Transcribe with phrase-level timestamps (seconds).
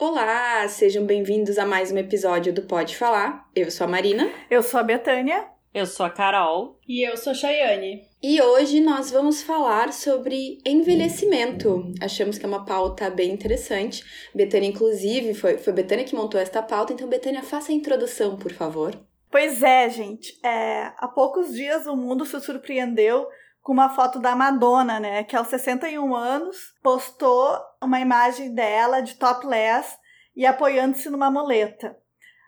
[0.00, 3.46] Olá, sejam bem-vindos a mais um episódio do Pode Falar.
[3.54, 4.32] Eu sou a Marina.
[4.50, 5.46] Eu sou a Betânia.
[5.74, 6.80] Eu sou a Carol.
[6.88, 8.08] E eu sou a Chayane.
[8.22, 11.92] E hoje nós vamos falar sobre envelhecimento.
[12.00, 14.02] Achamos que é uma pauta bem interessante.
[14.34, 18.52] Betânia, inclusive, foi, foi Betânia que montou esta pauta, então, Betânia, faça a introdução, por
[18.52, 18.98] favor.
[19.30, 20.34] Pois é, gente.
[20.42, 23.26] É, há poucos dias o mundo se surpreendeu
[23.62, 25.24] com uma foto da Madonna, né?
[25.24, 29.98] Que aos 61 anos postou uma imagem dela de topless
[30.34, 31.96] e apoiando-se numa muleta.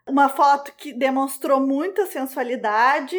[0.09, 3.17] Uma foto que demonstrou muita sensualidade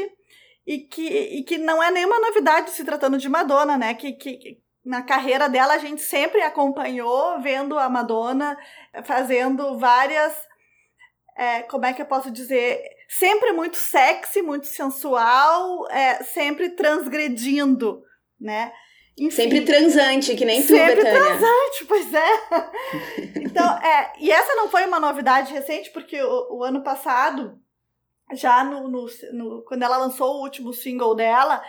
[0.65, 3.93] e que, e que não é nenhuma novidade se tratando de Madonna, né?
[3.93, 8.57] Que, que na carreira dela a gente sempre acompanhou vendo a Madonna
[9.03, 10.33] fazendo várias.
[11.35, 12.83] É, como é que eu posso dizer?
[13.07, 18.01] Sempre muito sexy, muito sensual, é, sempre transgredindo,
[18.39, 18.71] né?
[19.17, 21.19] Enfim, sempre transante, que nem tu, sempre Betânia.
[21.19, 22.29] transante, pois é.
[23.41, 27.59] então, é, e essa não foi uma novidade recente, porque o, o ano passado,
[28.33, 31.61] já no, no, no, quando ela lançou o último single dela,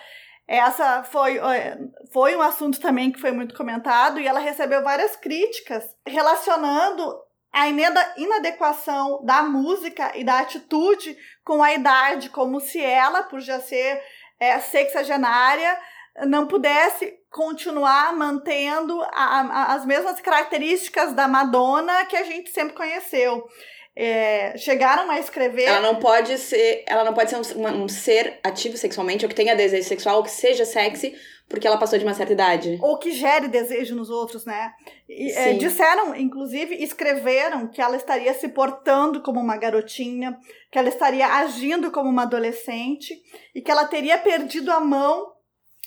[0.46, 1.78] essa foi, é,
[2.12, 7.14] foi um assunto também que foi muito comentado e ela recebeu várias críticas relacionando
[7.54, 7.68] a
[8.16, 14.02] inadequação da música e da atitude com a idade, como se ela, por já ser
[14.40, 15.78] é, sexagenária,
[16.26, 22.74] não pudesse continuar mantendo a, a, as mesmas características da Madonna que a gente sempre
[22.74, 23.48] conheceu.
[23.96, 25.64] É, chegaram a escrever.
[25.64, 29.34] Ela não pode ser, ela não pode ser um, um ser ativo sexualmente ou que
[29.34, 31.14] tenha desejo sexual ou que seja sexy
[31.48, 32.78] porque ela passou de uma certa idade.
[32.80, 34.72] Ou que gere desejo nos outros, né?
[35.08, 40.38] E, é, disseram, inclusive, escreveram que ela estaria se portando como uma garotinha,
[40.70, 43.14] que ela estaria agindo como uma adolescente
[43.54, 45.32] e que ela teria perdido a mão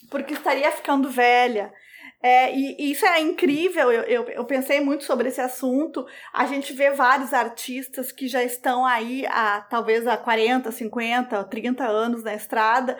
[0.09, 1.73] porque estaria ficando velha.
[2.21, 6.05] É, e, isso é incrível, eu, eu, eu, pensei muito sobre esse assunto.
[6.33, 11.85] A gente vê vários artistas que já estão aí há talvez há 40, 50, 30
[11.85, 12.97] anos na estrada,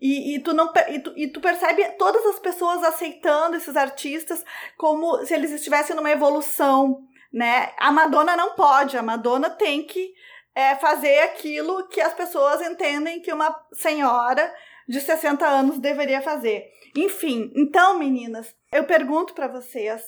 [0.00, 4.44] e, e, tu, não, e, tu, e tu percebe todas as pessoas aceitando esses artistas
[4.76, 7.02] como se eles estivessem numa evolução.
[7.32, 7.72] Né?
[7.78, 10.12] A Madonna não pode, a Madonna tem que
[10.54, 14.52] é, fazer aquilo que as pessoas entendem que uma senhora
[14.88, 16.70] de 60 anos deveria fazer.
[16.96, 20.02] Enfim, então, meninas, eu pergunto para vocês,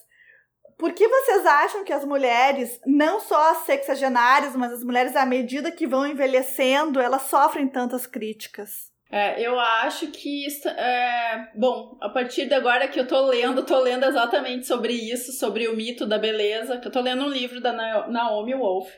[0.79, 5.25] por que vocês acham que as mulheres, não só as sexagenárias, mas as mulheres à
[5.25, 8.91] medida que vão envelhecendo, elas sofrem tantas críticas?
[9.11, 13.63] É, eu acho que isso, é, bom, a partir de agora que eu tô lendo,
[13.63, 17.29] tô lendo exatamente sobre isso, sobre o mito da beleza, que eu tô lendo um
[17.29, 17.73] livro da
[18.09, 18.91] Naomi Wolf,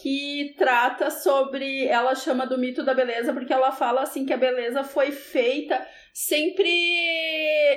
[0.00, 4.36] que trata sobre, ela chama do mito da beleza porque ela fala assim que a
[4.36, 5.84] beleza foi feita
[6.20, 6.68] sempre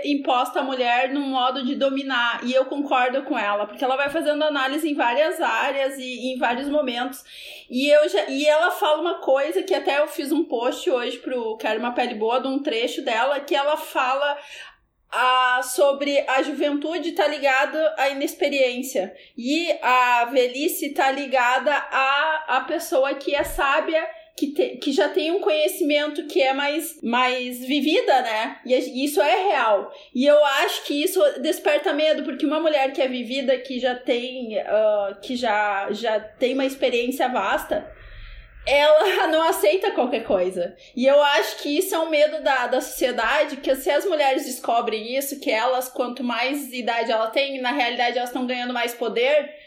[0.03, 4.09] imposta à mulher num modo de dominar, e eu concordo com ela, porque ela vai
[4.09, 7.23] fazendo análise em várias áreas e, e em vários momentos.
[7.69, 11.19] E eu já, e ela fala uma coisa que até eu fiz um post hoje
[11.19, 14.35] pro Quero uma pele boa de um trecho dela que ela fala
[15.11, 22.61] a, sobre a juventude tá ligada à inexperiência e a velhice tá ligada à, à
[22.61, 24.03] pessoa que é sábia
[24.35, 28.59] que, te, que já tem um conhecimento que é mais, mais vivida, né?
[28.65, 29.91] E isso é real.
[30.13, 33.95] E eu acho que isso desperta medo, porque uma mulher que é vivida, que já
[33.95, 37.87] tem, uh, que já, já tem uma experiência vasta,
[38.65, 40.75] ela não aceita qualquer coisa.
[40.95, 44.45] E eu acho que isso é um medo da, da sociedade, que se as mulheres
[44.45, 48.93] descobrem isso, que elas, quanto mais idade ela tem, na realidade elas estão ganhando mais
[48.93, 49.60] poder,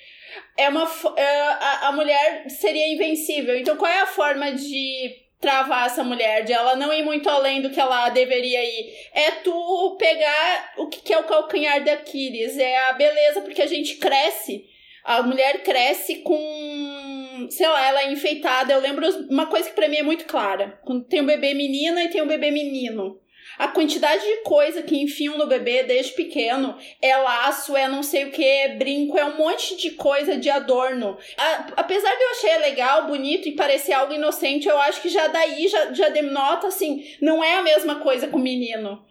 [0.57, 3.57] é uma é, a, a mulher seria invencível.
[3.57, 7.61] Então qual é a forma de travar essa mulher, de ela não ir muito além
[7.61, 8.95] do que ela deveria ir.
[9.13, 13.67] É tu pegar o que é o calcanhar de Aquiles, é a beleza, porque a
[13.67, 14.65] gente cresce.
[15.05, 18.73] A mulher cresce com, sei lá, ela é enfeitada.
[18.73, 20.81] Eu lembro uma coisa que para mim é muito clara.
[20.83, 23.21] Quando tem um bebê menina e tem um bebê menino.
[23.59, 28.25] A quantidade de coisa que enfiam no bebê desde pequeno é laço, é não sei
[28.25, 31.17] o que, é brinco, é um monte de coisa de adorno.
[31.39, 35.29] A, apesar de eu achar legal, bonito e parecer algo inocente, eu acho que já
[35.29, 39.05] daí já, já denota assim, não é a mesma coisa com o menino.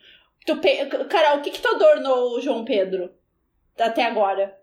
[0.45, 0.59] Tu,
[1.09, 3.11] Carol, o que, que tu adornou o João Pedro
[3.79, 4.57] até agora?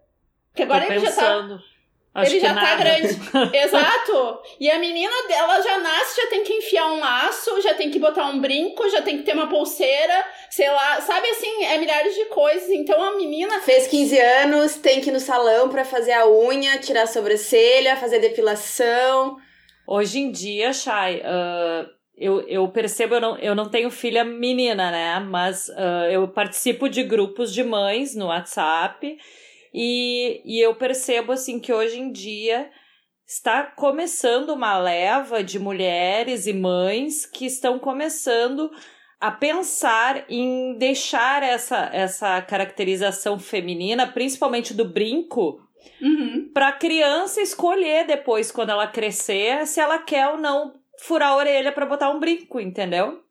[0.50, 1.54] Porque agora Tô ele pensando.
[1.56, 1.69] já tá.
[2.12, 2.82] Acho ele já tá nada.
[2.82, 3.08] grande.
[3.56, 4.40] Exato.
[4.58, 8.00] E a menina dela já nasce, já tem que enfiar um laço, já tem que
[8.00, 12.14] botar um brinco, já tem que ter uma pulseira, sei lá, sabe assim, é milhares
[12.14, 12.68] de coisas.
[12.70, 13.60] Então a menina.
[13.60, 17.96] Fez 15 anos, tem que ir no salão para fazer a unha, tirar a sobrancelha,
[17.96, 19.36] fazer depilação.
[19.86, 24.90] Hoje em dia, Chay, uh, eu, eu percebo, eu não, eu não tenho filha menina,
[24.90, 25.20] né?
[25.20, 29.16] Mas uh, eu participo de grupos de mães no WhatsApp.
[29.72, 32.70] E, e eu percebo assim que hoje em dia
[33.26, 38.70] está começando uma leva de mulheres e mães que estão começando
[39.20, 45.60] a pensar em deixar essa, essa caracterização feminina, principalmente do brinco,
[46.00, 46.50] uhum.
[46.52, 51.36] para a criança escolher depois, quando ela crescer, se ela quer ou não furar a
[51.36, 53.22] orelha para botar um brinco, entendeu?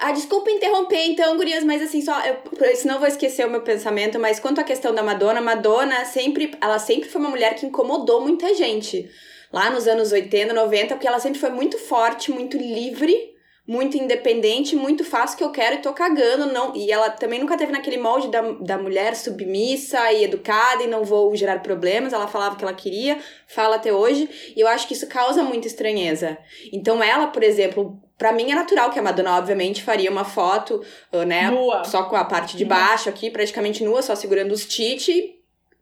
[0.00, 2.36] Ah, desculpa interromper então, gurias, mas assim, só, eu,
[2.76, 6.78] senão vou esquecer o meu pensamento, mas quanto à questão da Madonna, Madonna sempre, ela
[6.78, 9.10] sempre foi uma mulher que incomodou muita gente.
[9.52, 13.34] Lá nos anos 80, 90, porque ela sempre foi muito forte, muito livre,
[13.68, 16.74] muito independente, muito o que eu quero e tô cagando, não.
[16.74, 21.04] E ela também nunca teve naquele molde da, da mulher submissa e educada e não
[21.04, 22.14] vou gerar problemas.
[22.14, 24.26] Ela falava o que ela queria, fala até hoje,
[24.56, 26.38] e eu acho que isso causa muita estranheza.
[26.72, 30.82] Então ela, por exemplo, para mim é natural que a Madonna, obviamente, faria uma foto,
[31.12, 31.50] uh, né?
[31.50, 31.84] Nua.
[31.84, 35.34] Só com a parte de baixo aqui, praticamente nua, só segurando os tite.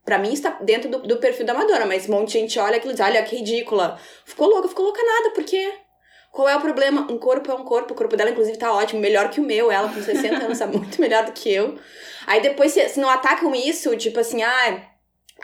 [0.05, 2.79] Pra mim está dentro do, do perfil da Madonna, mas um monte de gente olha
[2.79, 3.97] aquilo e diz, olha que ridícula.
[4.25, 5.86] Ficou louca, ficou louca nada, porque
[6.37, 7.11] qual é o problema?
[7.11, 7.95] Um corpo é um corpo.
[7.95, 9.73] O corpo dela, inclusive, tá ótimo, melhor que o meu.
[9.73, 11.79] Ela, com 60 anos, tá muito melhor do que eu.
[12.27, 14.83] Aí depois, se, se não atacam isso, tipo assim, ah,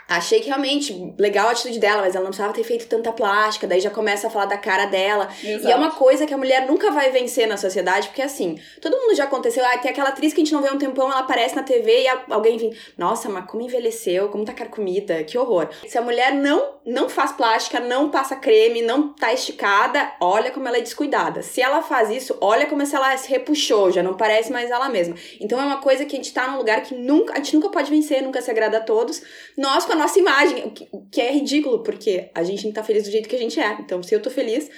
[0.07, 3.65] Achei que realmente legal a atitude dela, mas ela não precisava ter feito tanta plástica.
[3.65, 5.29] Daí já começa a falar da cara dela.
[5.43, 5.67] Exato.
[5.67, 8.97] E é uma coisa que a mulher nunca vai vencer na sociedade, porque assim, todo
[8.97, 9.65] mundo já aconteceu.
[9.65, 11.63] Ah, tem aquela atriz que a gente não vê há um tempão, ela aparece na
[11.63, 15.69] TV e alguém vem, nossa, mas como envelheceu, como tá comida, que horror.
[15.87, 20.67] Se a mulher não não faz plástica, não passa creme, não tá esticada, olha como
[20.67, 21.41] ela é descuidada.
[21.41, 24.89] Se ela faz isso, olha como se ela se repuxou, já não parece mais ela
[24.89, 25.15] mesma.
[25.39, 27.69] Então é uma coisa que a gente tá num lugar que nunca, a gente nunca
[27.69, 29.21] pode vencer, nunca se agrada a todos.
[29.57, 32.83] Nós com a nossa imagem, o que, que é ridículo, porque a gente não tá
[32.83, 33.77] feliz do jeito que a gente é.
[33.79, 34.69] Então, se eu tô feliz,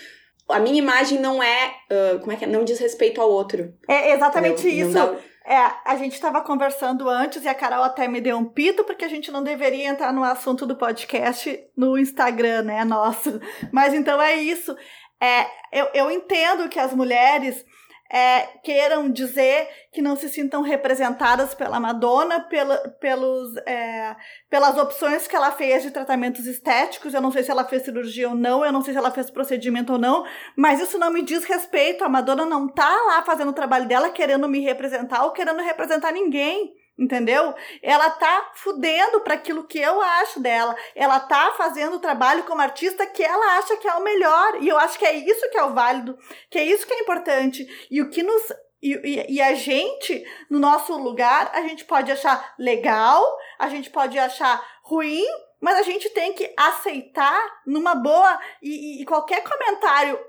[0.47, 2.47] a minha imagem não é, uh, como é que é?
[2.47, 3.73] Não diz respeito ao outro.
[3.89, 4.93] É exatamente isso.
[4.93, 5.15] Dá...
[5.47, 9.05] É, a gente estava conversando antes e a Carol até me deu um pito porque
[9.05, 12.83] a gente não deveria entrar no assunto do podcast no Instagram, né?
[12.83, 13.39] Nosso.
[13.71, 14.75] Mas então é isso.
[15.21, 17.63] É, eu, eu entendo que as mulheres
[18.11, 24.15] é, queiram dizer que não se sintam representadas pela Madonna, pela, pelos, é,
[24.49, 27.13] pelas opções que ela fez de tratamentos estéticos.
[27.13, 29.29] Eu não sei se ela fez cirurgia ou não, eu não sei se ela fez
[29.29, 30.25] procedimento ou não,
[30.55, 32.03] mas isso não me diz respeito.
[32.03, 36.11] A Madonna não tá lá fazendo o trabalho dela querendo me representar ou querendo representar
[36.11, 36.73] ninguém.
[36.97, 37.53] Entendeu?
[37.81, 40.75] Ela tá fudendo para aquilo que eu acho dela.
[40.95, 44.61] Ela tá fazendo o trabalho como artista que ela acha que é o melhor.
[44.61, 46.17] E eu acho que é isso que é o válido,
[46.49, 47.67] que é isso que é importante.
[47.91, 48.41] E o que nos
[48.81, 53.25] e, e, e, a gente, no nosso lugar, a gente pode achar legal,
[53.57, 55.25] a gente pode achar ruim,
[55.59, 58.39] mas a gente tem que aceitar numa boa.
[58.61, 60.19] E, e qualquer comentário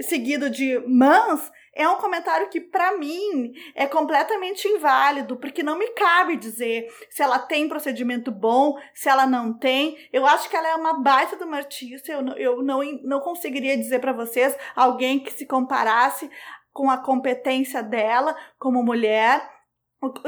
[0.00, 5.88] seguido de mãos é um comentário que, para mim, é completamente inválido, porque não me
[5.90, 9.96] cabe dizer se ela tem procedimento bom, se ela não tem.
[10.10, 12.10] Eu acho que ela é uma baita de uma artista.
[12.10, 16.30] Eu, eu não, não conseguiria dizer para vocês alguém que se comparasse
[16.72, 19.55] com a competência dela como mulher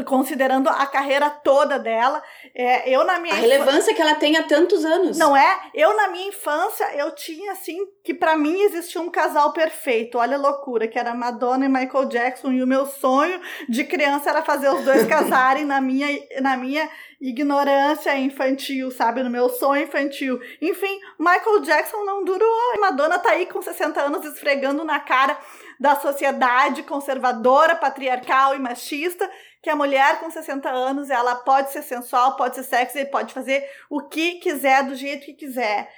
[0.06, 2.23] considerando a carreira toda dela.
[2.55, 5.19] É, eu na minha a relevância que ela tem há tantos anos.
[5.19, 5.70] Não é?
[5.75, 10.19] Eu na minha infância eu tinha assim que para mim existia um casal perfeito.
[10.19, 14.31] Olha a loucura, que era Madonna e Michael Jackson e o meu sonho de criança
[14.31, 16.09] era fazer os dois casarem na minha
[16.41, 16.88] na minha
[17.21, 19.23] ignorância infantil, sabe?
[19.23, 20.41] No meu sonho infantil.
[20.62, 22.49] Enfim, Michael Jackson não durou.
[22.81, 25.38] Madonna tá aí com 60 anos esfregando na cara
[25.78, 29.30] da sociedade conservadora, patriarcal e machista,
[29.62, 33.68] que a mulher com 60 anos, ela pode ser sensual, pode ser sexy, pode fazer
[33.88, 35.88] o que quiser, do jeito que quiser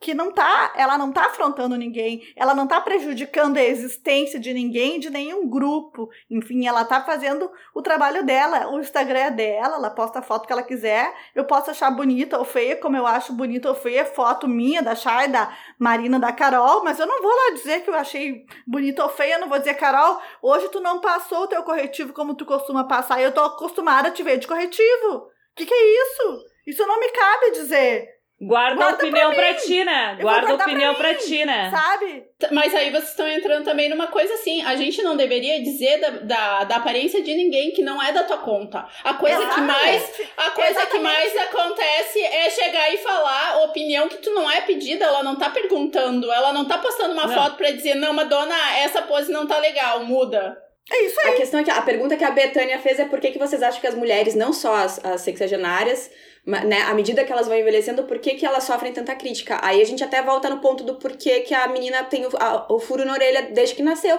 [0.00, 4.54] que não tá, ela não tá afrontando ninguém, ela não tá prejudicando a existência de
[4.54, 6.08] ninguém, de nenhum grupo.
[6.30, 10.46] Enfim, ela tá fazendo o trabalho dela, o Instagram é dela, ela posta a foto
[10.46, 11.12] que ela quiser.
[11.34, 14.94] Eu posso achar bonita ou feia, como eu acho bonita ou feia, foto minha, da
[14.94, 19.02] Chay, da Marina, da Carol, mas eu não vou lá dizer que eu achei bonita
[19.02, 22.34] ou feia, eu não vou dizer, Carol, hoje tu não passou o teu corretivo como
[22.34, 25.14] tu costuma passar, eu tô acostumada a te ver de corretivo.
[25.14, 26.44] O que, que é isso?
[26.68, 28.17] Isso não me cabe dizer.
[28.40, 30.18] Guarda, Guarda a opinião pra, pra ti, né?
[30.20, 31.70] Guarda a opinião pra, pra, ti, né?
[31.72, 32.24] Sabe?
[32.52, 36.10] Mas aí vocês estão entrando também numa coisa assim: a gente não deveria dizer da,
[36.10, 38.86] da, da aparência de ninguém que não é da tua conta.
[39.02, 39.58] A coisa Exatamente.
[39.58, 40.90] que mais a coisa Exatamente.
[40.90, 45.24] que mais acontece é chegar e falar a opinião que tu não é pedida, ela
[45.24, 47.34] não tá perguntando, ela não tá postando uma não.
[47.34, 50.56] foto pra dizer, não, Madonna, essa pose não tá legal, muda.
[50.90, 51.34] É isso aí.
[51.34, 53.62] A questão é que a pergunta que a Betânia fez é por que, que vocês
[53.62, 56.10] acham que as mulheres, não só as, as sexagenárias,
[56.48, 59.60] né, à medida que elas vão envelhecendo, por que, que elas sofrem tanta crítica?
[59.62, 62.72] Aí a gente até volta no ponto do porquê que a menina tem o, a,
[62.72, 64.18] o furo na orelha desde que nasceu.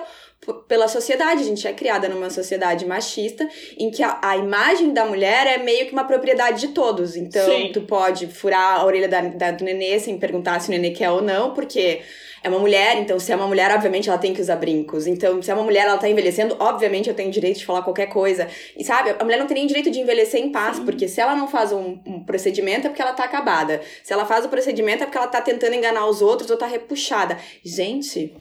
[0.68, 5.06] Pela sociedade, a gente é criada numa sociedade machista em que a, a, imagem da
[5.06, 7.16] mulher é meio que uma propriedade de todos.
[7.18, 7.72] Então, Sim.
[7.74, 11.12] tu pode furar a orelha da, da, do nenê sem perguntar se o nenê quer
[11.12, 12.02] ou não, porque
[12.42, 15.08] é uma mulher, então se é uma mulher, obviamente ela tem que usar brincos.
[15.08, 18.08] Então, se é uma mulher, ela tá envelhecendo, obviamente eu tenho direito de falar qualquer
[18.08, 18.48] coisa.
[18.78, 20.86] E sabe, a mulher não tem nem direito de envelhecer em paz, Sim.
[20.86, 23.82] porque se ela não faz um, um, procedimento é porque ela tá acabada.
[24.04, 26.66] Se ela faz o procedimento é porque ela tá tentando enganar os outros ou tá
[26.66, 27.38] repuxada.
[27.64, 28.34] Gente,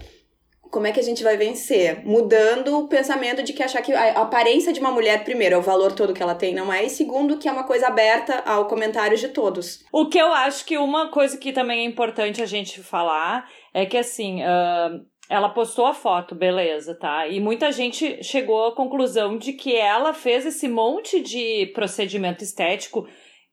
[0.71, 2.05] como é que a gente vai vencer?
[2.05, 5.63] Mudando o pensamento de que achar que a aparência de uma mulher, primeiro, é o
[5.63, 6.85] valor todo que ela tem, não é?
[6.85, 9.85] E segundo, que é uma coisa aberta ao comentário de todos.
[9.93, 13.87] O que eu acho que uma coisa que também é importante a gente falar é
[13.87, 17.27] que, assim, uh, ela postou a foto, beleza, tá?
[17.27, 23.07] E muita gente chegou à conclusão de que ela fez esse monte de procedimento estético.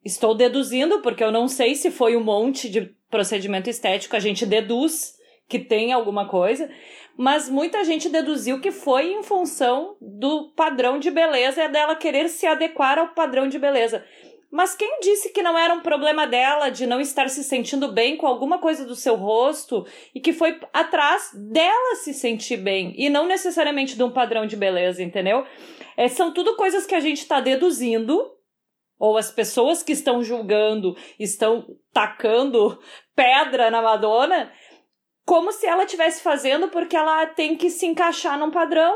[0.03, 4.45] Estou deduzindo, porque eu não sei se foi um monte de procedimento estético, a gente
[4.45, 5.15] deduz
[5.47, 6.69] que tem alguma coisa
[7.17, 12.29] mas muita gente deduziu que foi em função do padrão de beleza e dela querer
[12.29, 14.03] se adequar ao padrão de beleza.
[14.51, 18.15] Mas quem disse que não era um problema dela de não estar se sentindo bem
[18.15, 23.09] com alguma coisa do seu rosto e que foi atrás dela se sentir bem e
[23.09, 25.45] não necessariamente de um padrão de beleza, entendeu?
[25.97, 28.31] É, são tudo coisas que a gente está deduzindo
[28.97, 32.79] ou as pessoas que estão julgando estão tacando
[33.13, 34.51] pedra na Madonna
[35.25, 38.95] como se ela estivesse fazendo porque ela tem que se encaixar num padrão.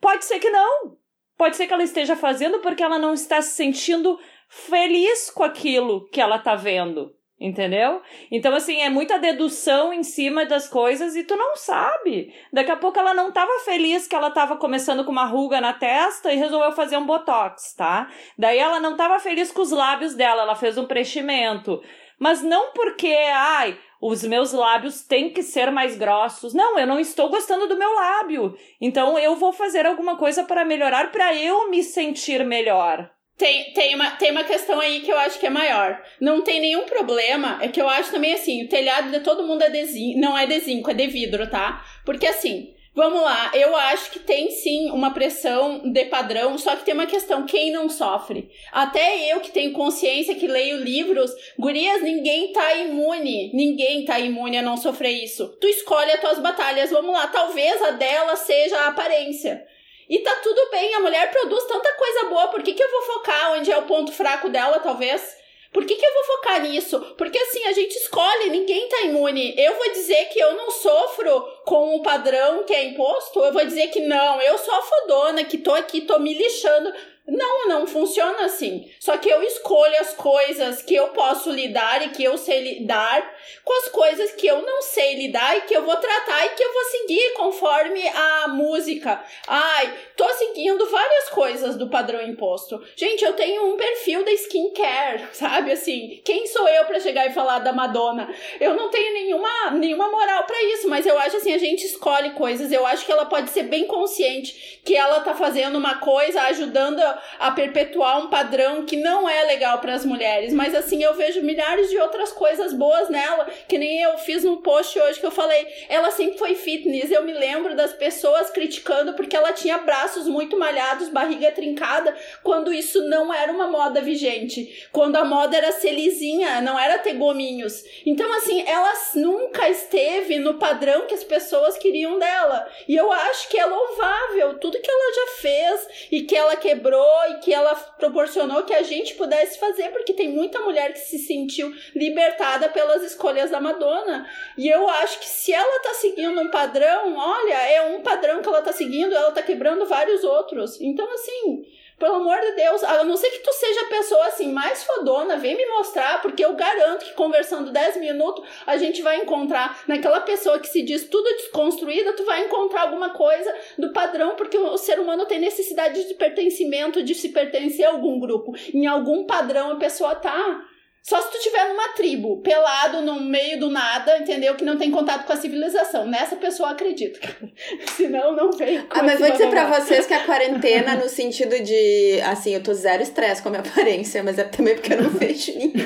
[0.00, 0.96] Pode ser que não.
[1.36, 4.18] Pode ser que ela esteja fazendo porque ela não está se sentindo
[4.48, 7.14] feliz com aquilo que ela está vendo.
[7.40, 8.02] Entendeu?
[8.32, 12.34] Então, assim, é muita dedução em cima das coisas e tu não sabe.
[12.52, 15.72] Daqui a pouco ela não estava feliz que ela estava começando com uma ruga na
[15.72, 18.10] testa e resolveu fazer um botox, tá?
[18.36, 21.80] Daí ela não estava feliz com os lábios dela, ela fez um preenchimento.
[22.18, 26.54] Mas não porque, ai, os meus lábios têm que ser mais grossos.
[26.54, 28.56] Não, eu não estou gostando do meu lábio.
[28.80, 33.10] Então eu vou fazer alguma coisa para melhorar para eu me sentir melhor.
[33.36, 36.02] Tem, tem, uma, tem uma questão aí que eu acho que é maior.
[36.20, 37.58] Não tem nenhum problema.
[37.62, 40.18] É que eu acho também assim: o telhado de todo mundo é de zinco.
[40.18, 41.84] Não é de zinco, é de vidro, tá?
[42.04, 46.84] Porque assim, Vamos lá, eu acho que tem sim uma pressão de padrão, só que
[46.84, 48.50] tem uma questão: quem não sofre?
[48.72, 54.58] Até eu que tenho consciência, que leio livros, gurias, ninguém tá imune, ninguém tá imune
[54.58, 55.46] a não sofrer isso.
[55.60, 59.64] Tu escolhe as tuas batalhas, vamos lá, talvez a dela seja a aparência.
[60.10, 63.02] E tá tudo bem, a mulher produz tanta coisa boa, por que, que eu vou
[63.02, 65.36] focar onde é o ponto fraco dela, talvez?
[65.72, 66.98] Por que, que eu vou focar nisso?
[67.16, 69.54] Porque assim, a gente escolhe, ninguém tá imune.
[69.56, 73.64] Eu vou dizer que eu não sofro com o padrão que é imposto, eu vou
[73.64, 76.92] dizer que não, eu sou a fodona, que tô aqui, tô me lixando.
[77.28, 78.90] Não, não funciona assim.
[78.98, 83.36] Só que eu escolho as coisas que eu posso lidar e que eu sei lidar
[83.62, 86.64] com as coisas que eu não sei lidar e que eu vou tratar e que
[86.64, 89.22] eu vou seguir conforme a música.
[89.46, 92.82] Ai, tô seguindo várias coisas do padrão imposto.
[92.96, 95.72] Gente, eu tenho um perfil da skincare, sabe?
[95.72, 98.34] Assim, quem sou eu para chegar e falar da Madonna?
[98.58, 102.30] Eu não tenho nenhuma, nenhuma moral para isso, mas eu acho assim, a gente escolhe
[102.30, 102.72] coisas.
[102.72, 107.17] Eu acho que ela pode ser bem consciente que ela tá fazendo uma coisa, ajudando
[107.38, 111.42] a perpetuar um padrão que não é legal para as mulheres, mas assim eu vejo
[111.42, 115.30] milhares de outras coisas boas nela, que nem eu fiz um post hoje que eu
[115.30, 117.10] falei, ela sempre foi fitness.
[117.10, 122.72] Eu me lembro das pessoas criticando porque ela tinha braços muito malhados, barriga trincada, quando
[122.72, 127.14] isso não era uma moda vigente, quando a moda era ser lisinha, não era ter
[127.14, 127.82] gominhos.
[128.04, 132.68] Então assim, ela nunca esteve no padrão que as pessoas queriam dela.
[132.86, 137.07] E eu acho que é louvável tudo que ela já fez e que ela quebrou
[137.30, 141.18] e que ela proporcionou que a gente pudesse fazer, porque tem muita mulher que se
[141.18, 144.28] sentiu libertada pelas escolhas da Madonna.
[144.56, 148.48] E eu acho que se ela tá seguindo um padrão, olha, é um padrão que
[148.48, 150.80] ela tá seguindo, ela tá quebrando vários outros.
[150.80, 151.64] Então, assim,
[151.98, 155.36] pelo amor de Deus, a não ser que tu seja a pessoa assim mais fodona,
[155.36, 160.20] vem me mostrar, porque eu garanto que conversando 10 minutos a gente vai encontrar naquela
[160.20, 164.76] pessoa que se diz tudo desconstruída, tu vai encontrar alguma coisa do padrão, porque o
[164.76, 168.54] ser humano tem necessidade de pertencimento, de se pertencer a algum grupo.
[168.72, 170.67] Em algum padrão a pessoa tá.
[171.08, 174.54] Só se tu tiver numa tribo, pelado no meio do nada, entendeu?
[174.54, 176.06] Que não tem contato com a civilização.
[176.06, 177.18] Nessa pessoa acredita.
[177.96, 178.84] Senão, não vem.
[178.90, 182.74] Ah, mas vou dizer pra vocês que a quarentena, no sentido de, assim, eu tô
[182.74, 185.82] zero estresse com a minha aparência, mas é também porque eu não vejo ninguém.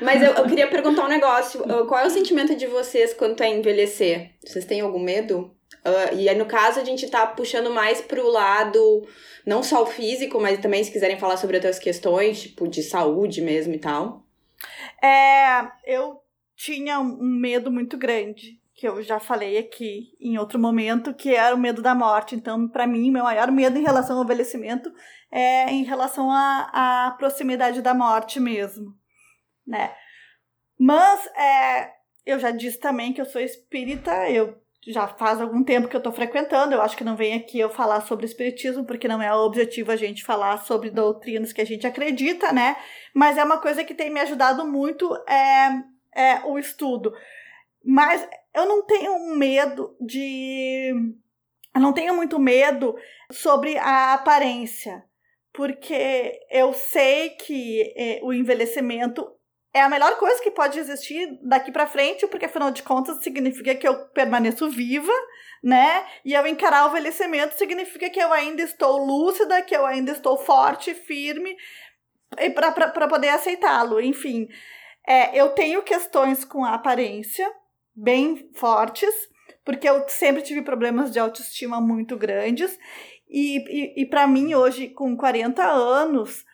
[0.00, 1.62] mas eu, eu, queria perguntar um negócio.
[1.86, 4.30] Qual é o sentimento de vocês quanto a envelhecer?
[4.46, 5.54] Vocês têm algum medo?
[5.84, 9.06] Uh, e aí, no caso, a gente tá puxando mais pro lado,
[9.44, 13.40] não só o físico, mas também se quiserem falar sobre outras questões, tipo, de saúde
[13.40, 14.24] mesmo e tal.
[15.02, 16.20] É, eu
[16.56, 21.54] tinha um medo muito grande, que eu já falei aqui em outro momento, que era
[21.54, 22.34] o medo da morte.
[22.34, 24.92] Então, para mim, meu maior medo em relação ao envelhecimento
[25.30, 28.94] é em relação à, proximidade da morte mesmo,
[29.66, 29.94] né?
[30.78, 31.95] Mas é,
[32.26, 35.98] eu já disse também que eu sou espírita, eu já faz algum tempo que eu
[35.98, 36.74] estou frequentando.
[36.74, 39.92] Eu acho que não vem aqui eu falar sobre espiritismo, porque não é o objetivo
[39.92, 42.76] a gente falar sobre doutrinas que a gente acredita, né?
[43.14, 45.82] Mas é uma coisa que tem me ajudado muito é,
[46.14, 47.14] é o estudo.
[47.84, 50.92] Mas eu não tenho medo de.
[51.74, 52.96] Eu não tenho muito medo
[53.30, 55.04] sobre a aparência,
[55.52, 59.35] porque eu sei que é, o envelhecimento
[59.76, 63.74] é a melhor coisa que pode existir daqui para frente, porque afinal de contas significa
[63.74, 65.12] que eu permaneço viva,
[65.62, 66.06] né?
[66.24, 70.38] E eu encarar o envelhecimento significa que eu ainda estou lúcida, que eu ainda estou
[70.38, 71.54] forte, firme,
[72.38, 72.72] e para
[73.06, 74.00] poder aceitá-lo.
[74.00, 74.48] Enfim,
[75.06, 77.46] é, eu tenho questões com a aparência
[77.94, 79.14] bem fortes,
[79.62, 82.78] porque eu sempre tive problemas de autoestima muito grandes.
[83.28, 86.46] E, e, e para mim, hoje, com 40 anos,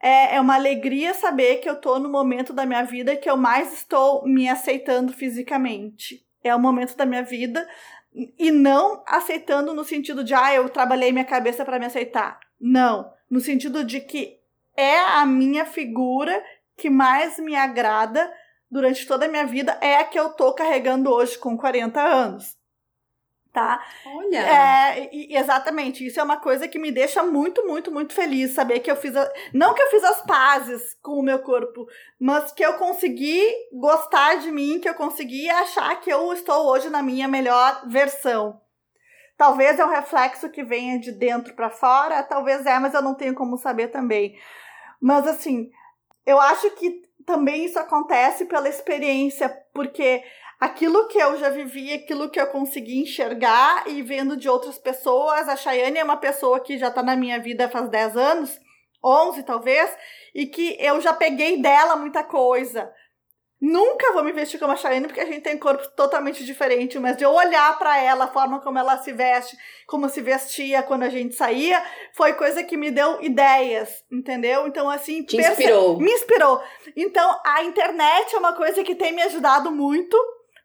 [0.00, 3.36] é, é uma alegria saber que eu tô no momento da minha vida que eu
[3.36, 6.24] mais estou me aceitando fisicamente.
[6.42, 7.66] É o momento da minha vida
[8.38, 12.38] e não aceitando no sentido de, ah, eu trabalhei minha cabeça para me aceitar.
[12.60, 14.38] Não, no sentido de que
[14.76, 16.42] é a minha figura
[16.76, 18.32] que mais me agrada
[18.70, 22.56] durante toda a minha vida, é a que eu tô carregando hoje com 40 anos
[23.56, 23.82] tá?
[24.04, 24.38] Olha!
[24.38, 28.90] É, exatamente, isso é uma coisa que me deixa muito, muito, muito feliz, saber que
[28.90, 31.86] eu fiz, a, não que eu fiz as pazes com o meu corpo,
[32.20, 36.90] mas que eu consegui gostar de mim, que eu consegui achar que eu estou hoje
[36.90, 38.60] na minha melhor versão.
[39.38, 43.14] Talvez é um reflexo que venha de dentro para fora, talvez é, mas eu não
[43.14, 44.38] tenho como saber também.
[45.00, 45.70] Mas assim,
[46.26, 50.22] eu acho que também isso acontece pela experiência, porque
[50.58, 55.48] aquilo que eu já vivi, aquilo que eu consegui enxergar e vendo de outras pessoas.
[55.48, 58.60] A Chayane é uma pessoa que já tá na minha vida faz 10 anos,
[59.04, 59.90] 11 talvez,
[60.34, 62.90] e que eu já peguei dela muita coisa.
[63.58, 67.16] Nunca vou me vestir como a Chayane, porque a gente tem corpos totalmente diferentes, mas
[67.16, 71.04] de eu olhar para ela, a forma como ela se veste, como se vestia quando
[71.04, 74.66] a gente saía, foi coisa que me deu ideias, entendeu?
[74.66, 75.24] Então, assim.
[75.24, 75.98] Te inspirou.
[75.98, 76.62] Me inspirou.
[76.94, 80.16] Então, a internet é uma coisa que tem me ajudado muito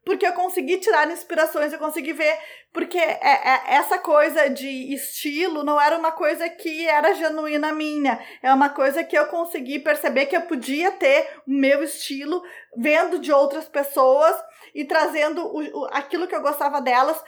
[0.03, 2.37] porque eu consegui tirar inspirações, eu consegui ver,
[2.73, 8.19] porque é, é, essa coisa de estilo não era uma coisa que era genuína minha,
[8.41, 12.41] é uma coisa que eu consegui perceber que eu podia ter o meu estilo
[12.75, 14.35] vendo de outras pessoas
[14.73, 17.21] e trazendo o, o, aquilo que eu gostava delas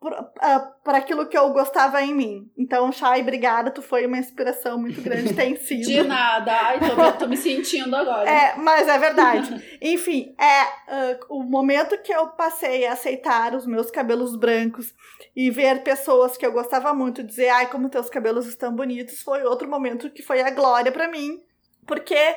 [0.00, 2.50] para uh, aquilo que eu gostava em mim.
[2.56, 5.82] Então, Chay, obrigada, tu foi uma inspiração muito grande, tem sido.
[5.82, 8.30] De nada, ai, tô, tô me sentindo agora.
[8.30, 9.62] É, mas é verdade.
[9.82, 14.94] Enfim, é uh, o momento que eu passei a aceitar os meus cabelos brancos
[15.34, 19.42] e ver pessoas que eu gostava muito dizer, ai, como teus cabelos estão bonitos, foi
[19.42, 21.42] outro momento que foi a glória para mim,
[21.84, 22.36] porque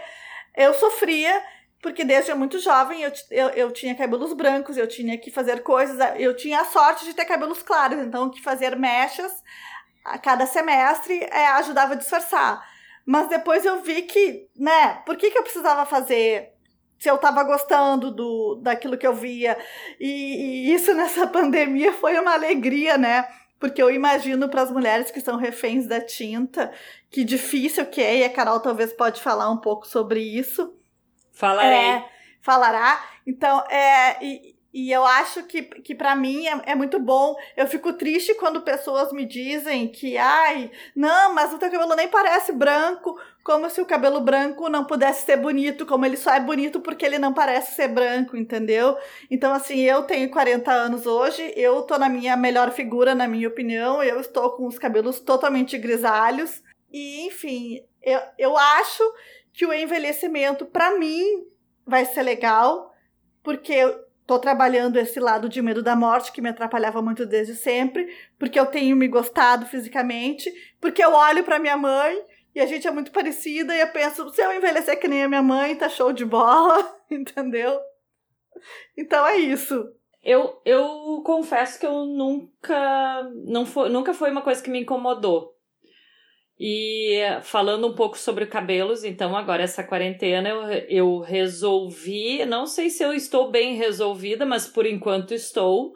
[0.57, 1.41] eu sofria
[1.81, 5.97] porque desde muito jovem eu, eu, eu tinha cabelos brancos, eu tinha que fazer coisas,
[6.17, 9.43] eu tinha a sorte de ter cabelos claros, então que fazer mechas
[10.05, 12.63] a cada semestre é, ajudava a disfarçar.
[13.03, 16.53] Mas depois eu vi que, né, por que, que eu precisava fazer
[16.99, 19.57] se eu estava gostando do, daquilo que eu via?
[19.99, 23.27] E, e isso nessa pandemia foi uma alegria, né?
[23.59, 26.71] Porque eu imagino para as mulheres que são reféns da tinta,
[27.09, 30.75] que difícil que é, e a Carol talvez pode falar um pouco sobre isso
[31.31, 31.77] Falarei.
[31.77, 32.05] É,
[32.41, 33.03] falará.
[33.25, 37.35] Então, é, e, e eu acho que, que para mim é, é, muito bom.
[37.57, 42.07] Eu fico triste quando pessoas me dizem que, ai, não, mas o teu cabelo nem
[42.07, 46.39] parece branco, como se o cabelo branco não pudesse ser bonito, como ele só é
[46.39, 48.97] bonito porque ele não parece ser branco, entendeu?
[49.29, 53.49] Então, assim, eu tenho 40 anos hoje, eu tô na minha melhor figura, na minha
[53.49, 56.63] opinião, eu estou com os cabelos totalmente grisalhos,
[56.93, 59.03] e enfim, eu, eu acho
[59.53, 61.45] que o envelhecimento, para mim,
[61.85, 62.93] vai ser legal,
[63.43, 67.55] porque eu tô trabalhando esse lado de medo da morte que me atrapalhava muito desde
[67.55, 68.07] sempre,
[68.39, 72.23] porque eu tenho me gostado fisicamente, porque eu olho para minha mãe
[72.55, 75.27] e a gente é muito parecida e eu penso, se eu envelhecer que nem a
[75.27, 77.79] minha mãe, tá show de bola, entendeu?
[78.97, 79.91] Então é isso.
[80.23, 85.57] Eu, eu confesso que eu nunca não foi, nunca foi uma coisa que me incomodou.
[86.63, 92.87] E falando um pouco sobre cabelos, então agora essa quarentena eu, eu resolvi, não sei
[92.87, 95.91] se eu estou bem resolvida, mas por enquanto estou,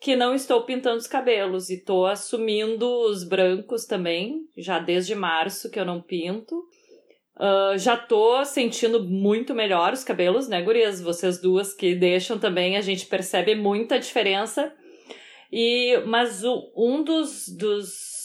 [0.00, 5.70] que não estou pintando os cabelos e tô assumindo os brancos também, já desde março
[5.70, 6.56] que eu não pinto.
[7.36, 11.02] Uh, já tô sentindo muito melhor os cabelos, né, gurias?
[11.02, 14.72] Vocês duas que deixam também, a gente percebe muita diferença.
[15.52, 18.19] E, mas o, um dos, dos,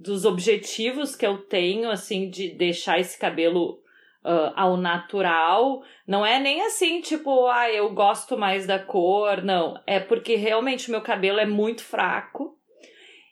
[0.00, 3.80] dos objetivos que eu tenho, assim, de deixar esse cabelo
[4.24, 5.82] uh, ao natural.
[6.06, 9.42] Não é nem assim, tipo, ah, eu gosto mais da cor.
[9.42, 9.80] Não.
[9.86, 12.56] É porque realmente meu cabelo é muito fraco.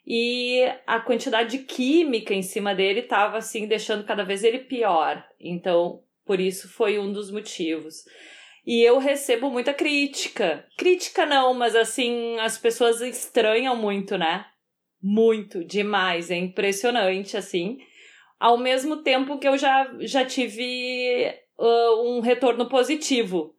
[0.05, 5.23] E a quantidade de química em cima dele tava assim, deixando cada vez ele pior.
[5.39, 8.05] Então, por isso foi um dos motivos.
[8.65, 10.65] E eu recebo muita crítica.
[10.77, 14.45] Crítica não, mas assim, as pessoas estranham muito, né?
[15.01, 16.29] Muito, demais.
[16.29, 17.77] É impressionante, assim
[18.39, 23.53] ao mesmo tempo que eu já, já tive uh, um retorno positivo.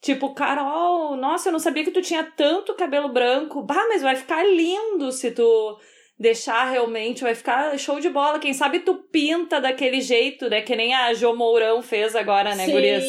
[0.00, 3.62] Tipo, Carol, nossa, eu não sabia que tu tinha tanto cabelo branco.
[3.62, 5.78] Bah, mas vai ficar lindo se tu
[6.18, 8.38] deixar realmente, vai ficar show de bola.
[8.38, 10.60] Quem sabe tu pinta daquele jeito, né?
[10.60, 12.72] Que nem a Jo Mourão fez agora, né, Sim.
[12.72, 13.04] Gurias?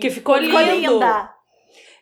[0.00, 0.92] Que ficou, ficou lindo.
[0.92, 1.34] Linda.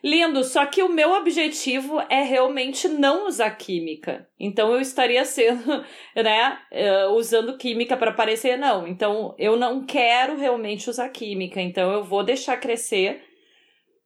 [0.03, 4.27] Lindo, só que o meu objetivo é realmente não usar química.
[4.37, 5.63] Então eu estaria sendo,
[6.13, 8.85] né, uh, usando química para parecer não.
[8.85, 13.23] Então eu não quero realmente usar química, então eu vou deixar crescer.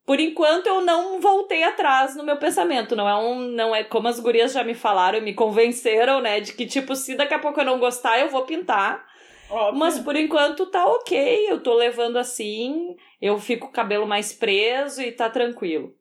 [0.05, 4.07] Por enquanto eu não voltei atrás no meu pensamento, não é um, não é como
[4.07, 7.59] as gurias já me falaram, me convenceram, né, de que tipo se daqui a pouco
[7.59, 9.03] eu não gostar, eu vou pintar.
[9.49, 9.79] Óbvio.
[9.79, 14.33] Mas por enquanto tá ok, eu tô levando assim, eu fico com o cabelo mais
[14.33, 15.95] preso e tá tranquilo.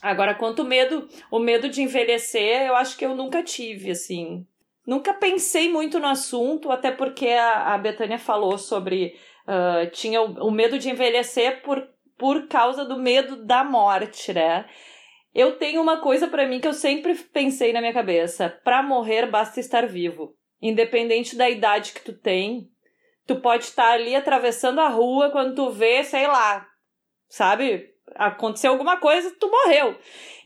[0.00, 4.46] Agora, quanto medo, o medo de envelhecer, eu acho que eu nunca tive, assim.
[4.86, 9.16] Nunca pensei muito no assunto, até porque a, a Betânia falou sobre.
[9.46, 14.66] Uh, tinha o, o medo de envelhecer por, por causa do medo da morte, né?
[15.34, 19.26] Eu tenho uma coisa para mim que eu sempre pensei na minha cabeça: para morrer
[19.26, 20.34] basta estar vivo.
[20.60, 22.68] Independente da idade que tu tem,
[23.28, 26.66] tu pode estar ali atravessando a rua quando tu vê, sei lá,
[27.28, 27.94] sabe?
[28.14, 29.94] Aconteceu alguma coisa, tu morreu.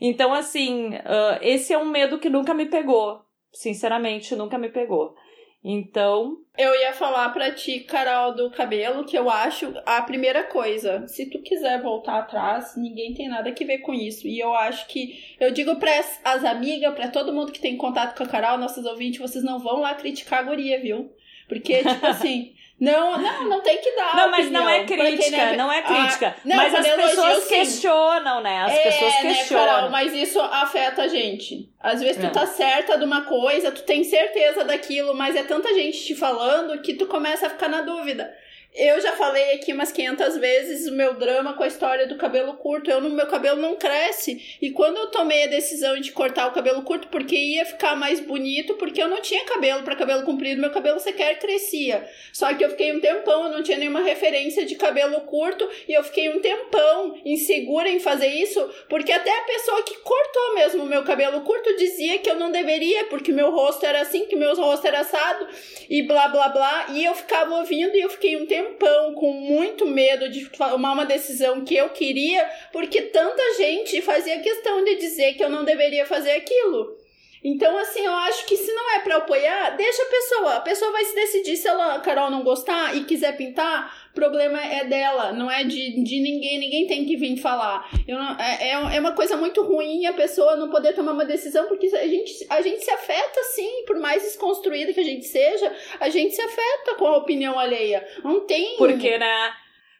[0.01, 3.21] Então, assim, uh, esse é um medo que nunca me pegou.
[3.53, 5.15] Sinceramente, nunca me pegou.
[5.63, 6.39] Então.
[6.57, 11.07] Eu ia falar pra ti, Carol, do cabelo, que eu acho a primeira coisa.
[11.07, 14.27] Se tu quiser voltar atrás, ninguém tem nada que ver com isso.
[14.27, 15.37] E eu acho que.
[15.39, 15.91] Eu digo para
[16.25, 19.57] as amigas, para todo mundo que tem contato com a Carol, nossos ouvintes, vocês não
[19.57, 21.13] vão lá criticar a guria, viu?
[21.47, 22.53] Porque, tipo assim.
[22.83, 24.13] Não, não, não tem que dar.
[24.13, 26.35] Não, mas não é crítica, não é crítica.
[26.37, 28.61] Ah, não, mas as pessoas questionam, né?
[28.61, 29.65] As é, pessoas questionam.
[29.65, 31.69] Né, Carol, mas isso afeta a gente.
[31.79, 32.29] Às vezes tu é.
[32.29, 36.81] tá certa de uma coisa, tu tem certeza daquilo, mas é tanta gente te falando
[36.81, 38.35] que tu começa a ficar na dúvida.
[38.75, 42.55] Eu já falei aqui umas 500 vezes o meu drama com a história do cabelo
[42.55, 42.89] curto.
[42.89, 44.57] Eu, meu cabelo não cresce.
[44.59, 48.19] E quando eu tomei a decisão de cortar o cabelo curto, porque ia ficar mais
[48.19, 52.09] bonito, porque eu não tinha cabelo para cabelo comprido, meu cabelo sequer crescia.
[52.31, 55.93] Só que eu fiquei um tempão, eu não tinha nenhuma referência de cabelo curto, e
[55.93, 58.59] eu fiquei um tempão insegura em fazer isso,
[58.89, 62.51] porque até a pessoa que cortou mesmo o meu cabelo curto dizia que eu não
[62.51, 65.47] deveria, porque meu rosto era assim, que meu rosto era assado,
[65.87, 66.87] e blá blá blá.
[66.89, 70.93] E eu ficava ouvindo e eu fiquei um tempo tempão com muito medo de tomar
[70.93, 75.63] uma decisão que eu queria, porque tanta gente fazia questão de dizer que eu não
[75.63, 77.02] deveria fazer aquilo.
[77.43, 80.55] Então, assim, eu acho que se não é para apoiar, deixa a pessoa.
[80.55, 84.85] A pessoa vai se decidir se ela, Carol, não gostar e quiser pintar, problema é
[84.85, 86.57] dela, não é de, de ninguém.
[86.57, 87.89] Ninguém tem que vir falar.
[88.07, 91.25] Eu não, é, é, é uma coisa muito ruim a pessoa não poder tomar uma
[91.25, 95.25] decisão, porque a gente, a gente se afeta, sim, por mais desconstruída que a gente
[95.25, 98.07] seja, a gente se afeta com a opinião alheia.
[98.23, 98.77] Não tem.
[98.77, 99.51] Porque, né?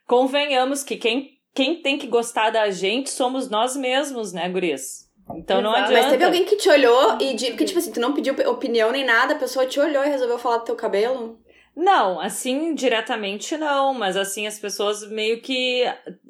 [0.08, 5.03] Convenhamos que quem, quem tem que gostar da gente somos nós mesmos, né, Guris?
[5.36, 5.94] Então não adianta.
[5.94, 8.92] Mas teve alguém que te olhou e de, que, tipo assim, tu não pediu opinião
[8.92, 11.40] nem nada, a pessoa te olhou e resolveu falar do teu cabelo?
[11.76, 15.84] Não, assim, diretamente não, mas assim, as pessoas meio que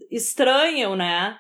[0.09, 1.37] estranham, né?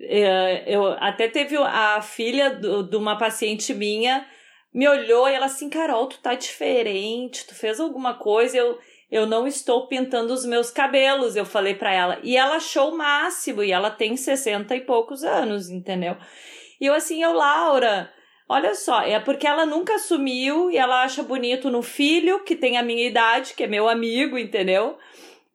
[0.00, 4.26] É, eu até teve a filha do, de uma paciente minha
[4.72, 8.76] me olhou e ela assim, Carol, tu tá diferente, tu fez alguma coisa, eu,
[9.08, 12.18] eu não estou pintando os meus cabelos, eu falei para ela.
[12.24, 16.16] E ela achou o máximo, e ela tem 60 e poucos anos, entendeu?
[16.84, 18.12] E eu assim, eu, Laura,
[18.46, 22.76] olha só, é porque ela nunca assumiu e ela acha bonito no filho, que tem
[22.76, 24.98] a minha idade, que é meu amigo, entendeu?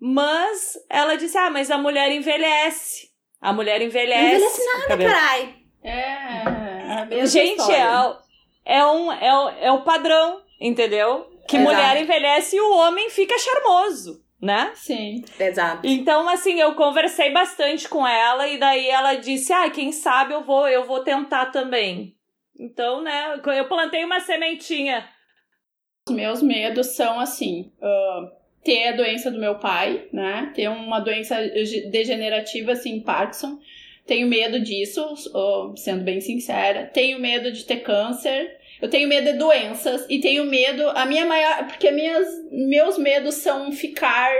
[0.01, 3.09] Mas ela disse: ah, mas a mulher envelhece.
[3.39, 4.23] A mulher envelhece.
[4.23, 5.55] Não envelhece nada, carai.
[5.83, 8.15] É, é Gente, é,
[8.65, 11.27] é, um, é, o, é o padrão, entendeu?
[11.47, 11.71] Que Exato.
[11.71, 14.71] mulher envelhece e o homem fica charmoso né?
[14.75, 15.23] Sim.
[15.39, 15.81] Exato.
[15.85, 20.43] Então, assim, eu conversei bastante com ela e daí ela disse: "Ah, quem sabe eu
[20.43, 22.15] vou, eu vou tentar também".
[22.57, 25.07] Então, né, eu plantei uma sementinha.
[26.07, 28.29] Os meus medos são assim: uh,
[28.63, 30.51] ter a doença do meu pai, né?
[30.55, 31.35] Ter uma doença
[31.91, 33.59] degenerativa, assim, Parkinson.
[34.05, 36.87] Tenho medo disso, uh, sendo bem sincera.
[36.87, 38.58] Tenho medo de ter câncer.
[38.81, 40.87] Eu tenho medo de doenças e tenho medo.
[40.89, 41.67] A minha maior.
[41.67, 44.31] Porque minhas, meus medos são ficar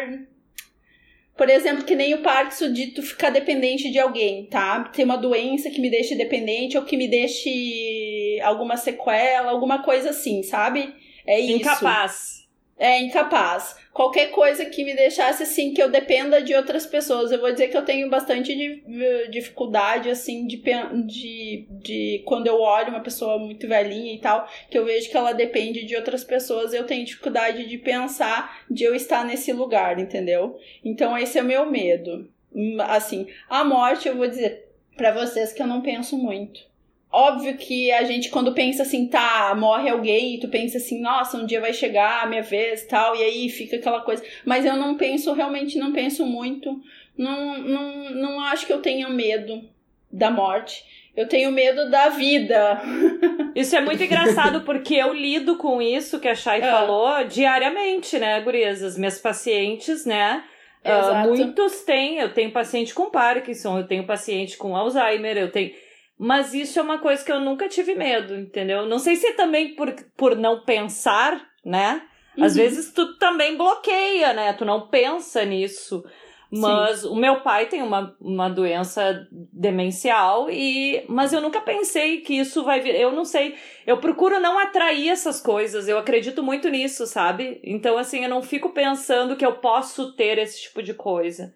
[1.39, 4.84] por exemplo, que nem o Parkinson de tu ficar dependente de alguém, tá?
[4.93, 10.10] Ter uma doença que me deixe dependente ou que me deixe alguma sequela, alguma coisa
[10.10, 10.93] assim, sabe?
[11.25, 11.54] É isso.
[11.54, 12.38] Incapaz.
[12.80, 17.34] É incapaz qualquer coisa que me deixasse assim, que eu dependa de outras pessoas.
[17.34, 18.82] Eu vou dizer que eu tenho bastante
[19.30, 20.63] dificuldade, assim, de,
[21.06, 25.18] de, de quando eu olho uma pessoa muito velhinha e tal, que eu vejo que
[25.18, 30.00] ela depende de outras pessoas, eu tenho dificuldade de pensar de eu estar nesse lugar,
[30.00, 30.58] entendeu?
[30.82, 32.32] Então esse é o meu medo.
[32.56, 34.65] Hum, assim, a morte, eu vou dizer
[34.96, 36.68] para vocês que eu não penso muito.
[37.12, 41.38] Óbvio que a gente, quando pensa assim, tá, morre alguém, e tu pensa assim, nossa,
[41.38, 44.24] um dia vai chegar a minha vez tal, e aí fica aquela coisa.
[44.45, 46.80] Mas eu não penso, realmente não penso muito.
[47.17, 49.67] Não, não, não acho que eu tenha medo
[50.12, 50.84] da morte.
[51.17, 52.80] Eu tenho medo da vida.
[53.56, 56.72] Isso é muito engraçado, porque eu lido com isso que a Chay é.
[56.72, 58.82] falou diariamente, né, gurias?
[58.84, 60.43] As minhas pacientes, né?
[60.86, 62.19] Uh, muitos têm.
[62.19, 65.74] Eu tenho paciente com Parkinson, eu tenho paciente com Alzheimer, eu tenho
[66.19, 68.86] mas isso é uma coisa que eu nunca tive medo, entendeu?
[68.86, 72.01] Não sei se é também por, por não pensar, né?
[72.38, 72.62] Às uhum.
[72.62, 74.51] vezes tu também bloqueia, né?
[74.51, 76.03] Tu não pensa nisso.
[76.51, 77.08] Mas Sim.
[77.08, 82.63] o meu pai tem uma, uma doença demencial e mas eu nunca pensei que isso
[82.63, 82.95] vai vir.
[82.95, 83.55] Eu não sei.
[83.88, 85.88] Eu procuro não atrair essas coisas.
[85.88, 87.62] Eu acredito muito nisso, sabe?
[87.63, 91.53] Então assim, eu não fico pensando que eu posso ter esse tipo de coisa.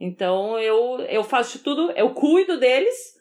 [0.00, 3.15] Então eu eu faço tudo, eu cuido deles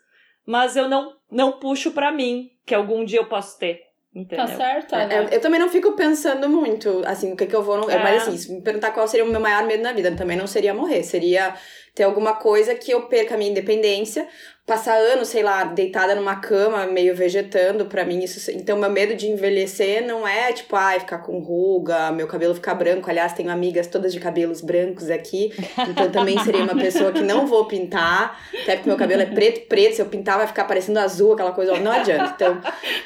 [0.46, 3.86] mas eu não, não puxo para mim, que algum dia eu posso ter.
[4.16, 4.46] Entendeu?
[4.46, 5.20] Tá certo, é, né?
[5.20, 7.90] Eu, eu, também não fico pensando muito, assim, o que que eu vou...
[7.90, 8.02] É.
[8.02, 10.48] Mas assim, se me perguntar qual seria o meu maior medo na vida, também não
[10.48, 11.04] seria morrer.
[11.04, 11.54] Seria
[11.94, 14.26] ter alguma coisa que eu perca a minha independência,
[14.66, 18.50] passar anos, sei lá, deitada numa cama, meio vegetando, para mim isso.
[18.50, 22.74] Então, meu medo de envelhecer não é tipo, ai, ficar com ruga, meu cabelo ficar
[22.74, 23.08] branco.
[23.08, 25.54] Aliás, tenho amigas todas de cabelos brancos aqui,
[25.88, 29.68] então também seria uma pessoa que não vou pintar, até porque meu cabelo é preto,
[29.68, 29.96] preto.
[29.96, 32.34] Se eu pintar, vai ficar parecendo azul, aquela coisa, não adianta.
[32.36, 32.60] Então,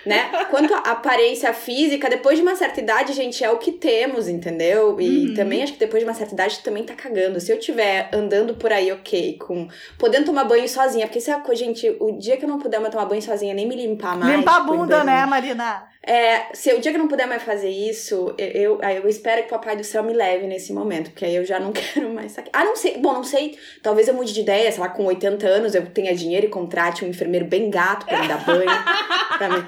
[0.06, 0.45] né?
[0.50, 5.00] Quanto à aparência física, depois de uma certa idade, gente, é o que temos, entendeu?
[5.02, 5.34] E uhum.
[5.34, 7.38] também acho que depois de uma certa idade também tá cagando.
[7.41, 9.67] Se eu tiver andando por aí, ok, com
[9.98, 13.06] podendo tomar banho sozinha, porque se a gente, o dia que eu não puder tomar
[13.06, 14.38] banho sozinha, nem me limpar mais.
[14.38, 15.84] Limpar tipo, a bunda, né, Marina?
[16.10, 19.43] É, se o dia que eu não puder mais fazer isso, eu, eu, eu espero
[19.43, 22.10] que o Papai do Céu me leve nesse momento, porque aí eu já não quero
[22.10, 22.50] mais sacar.
[22.52, 25.48] Ah, não sei, bom, não sei, talvez eu mude de ideia, sei lá, com 80
[25.48, 28.65] anos eu tenha dinheiro e contrate um enfermeiro bem gato pra me dar banho.
[29.38, 29.63] pra mim.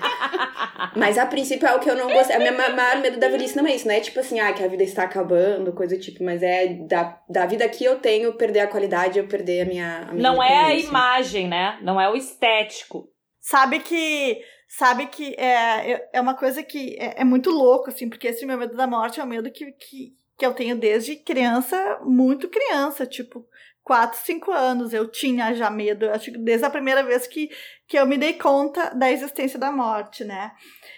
[0.96, 2.32] Mas a princípio é o que eu não gosto.
[2.32, 4.64] A minha maior medo da velhice não é isso, não é tipo assim, ah, que
[4.64, 8.34] a vida está acabando, coisa do tipo, mas é da, da vida que eu tenho,
[8.34, 9.98] perder a qualidade, eu perder a minha.
[10.10, 11.78] A minha não é a imagem, né?
[11.84, 13.08] Não é o estético.
[13.40, 14.42] Sabe que
[14.78, 18.58] sabe que é, é uma coisa que é, é, muito louco, assim, porque esse meu
[18.58, 23.06] medo da morte é um medo que, que, que eu tenho desde criança, muito criança,
[23.06, 23.46] tipo,
[23.84, 27.50] 4, 5 anos eu tinha já medo, acho que desde a primeira vez que,
[27.86, 30.54] que eu me dei conta da existência da morte, né?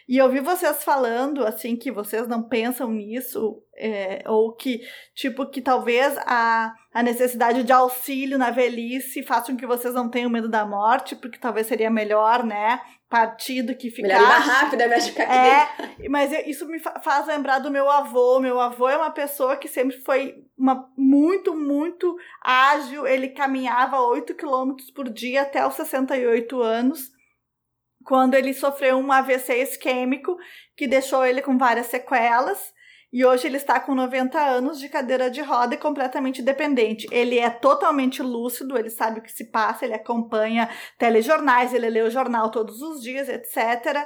[0.08, 4.82] E eu vi vocês falando, assim, que vocês não pensam nisso, é, ou que,
[5.16, 10.10] tipo, que talvez a, a necessidade de auxílio na velhice faça com que vocês não
[10.10, 12.80] tenham medo da morte, porque talvez seria melhor, né?
[13.14, 14.08] partido que ficar.
[14.08, 18.40] Melhor rápido, de ficar aqui É, mas isso me faz lembrar do meu avô.
[18.40, 23.06] Meu avô é uma pessoa que sempre foi uma, muito, muito ágil.
[23.06, 27.12] Ele caminhava 8 quilômetros por dia até os 68 anos,
[28.04, 30.36] quando ele sofreu um AVC isquêmico
[30.76, 32.73] que deixou ele com várias sequelas.
[33.14, 37.08] E hoje ele está com 90 anos de cadeira de roda e completamente dependente.
[37.12, 42.02] Ele é totalmente lúcido, ele sabe o que se passa, ele acompanha telejornais, ele lê
[42.02, 44.04] o jornal todos os dias, etc.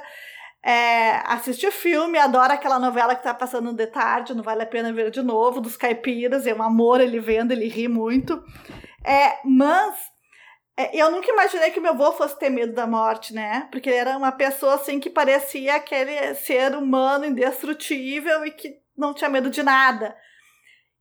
[0.62, 4.66] É, assiste o filme, adora aquela novela que está passando de tarde, não vale a
[4.66, 8.44] pena ver de novo, dos caipiras, é um amor ele vendo, ele ri muito.
[9.02, 9.96] É, mas
[10.76, 13.68] é, eu nunca imaginei que meu avô fosse ter medo da morte, né?
[13.70, 19.14] Porque ele era uma pessoa assim que parecia aquele ser humano indestrutível e que não
[19.14, 20.16] tinha medo de nada.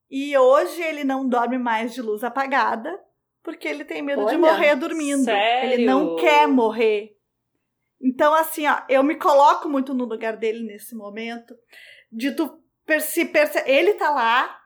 [0.10, 2.98] E hoje ele não dorme mais de luz apagada,
[3.44, 5.26] porque ele tem medo Olha, de morrer dormindo.
[5.26, 5.74] Sério?
[5.74, 7.18] Ele não quer morrer.
[8.02, 11.56] Então, assim, ó, eu me coloco muito no lugar dele nesse momento,
[12.12, 12.62] de tu
[13.02, 14.58] se perce ele tá lá,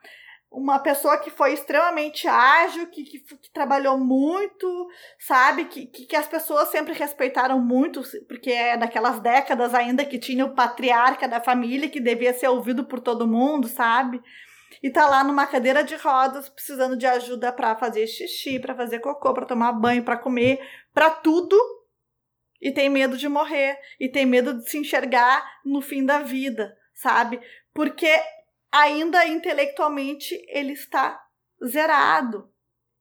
[0.52, 5.64] uma pessoa que foi extremamente ágil, que, que, que trabalhou muito, sabe?
[5.66, 10.46] Que, que, que, as pessoas sempre respeitaram muito, porque é daquelas décadas ainda que tinha
[10.46, 14.22] o patriarca da família que devia ser ouvido por todo mundo, sabe?
[14.84, 19.00] E tá lá numa cadeira de rodas, precisando de ajuda para fazer xixi, para fazer
[19.00, 20.60] cocô, para tomar banho, para comer,
[20.94, 21.58] para tudo.
[22.60, 26.78] E tem medo de morrer, e tem medo de se enxergar no fim da vida,
[26.94, 27.40] sabe?
[27.74, 28.12] Porque
[28.72, 31.22] ainda intelectualmente ele está
[31.66, 32.50] zerado.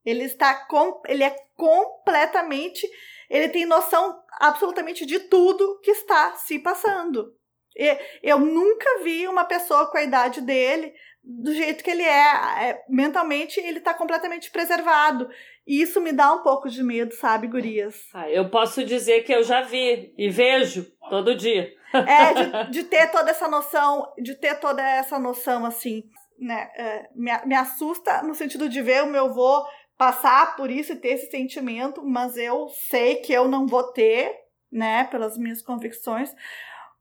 [0.03, 2.87] Ele está com, ele é completamente,
[3.29, 7.35] ele tem noção absolutamente de tudo que está se passando.
[7.75, 12.69] E eu nunca vi uma pessoa com a idade dele do jeito que ele é,
[12.69, 15.29] é mentalmente ele está completamente preservado.
[15.65, 17.95] E isso me dá um pouco de medo, sabe, gurias?
[18.13, 21.71] Ah, eu posso dizer que eu já vi e vejo todo dia.
[21.93, 26.03] É, de, de ter toda essa noção, de ter toda essa noção, assim,
[26.39, 26.69] né?
[26.75, 29.65] É, me, me assusta no sentido de ver o meu avô
[29.97, 34.35] passar por isso e ter esse sentimento, mas eu sei que eu não vou ter,
[34.71, 36.33] né, pelas minhas convicções.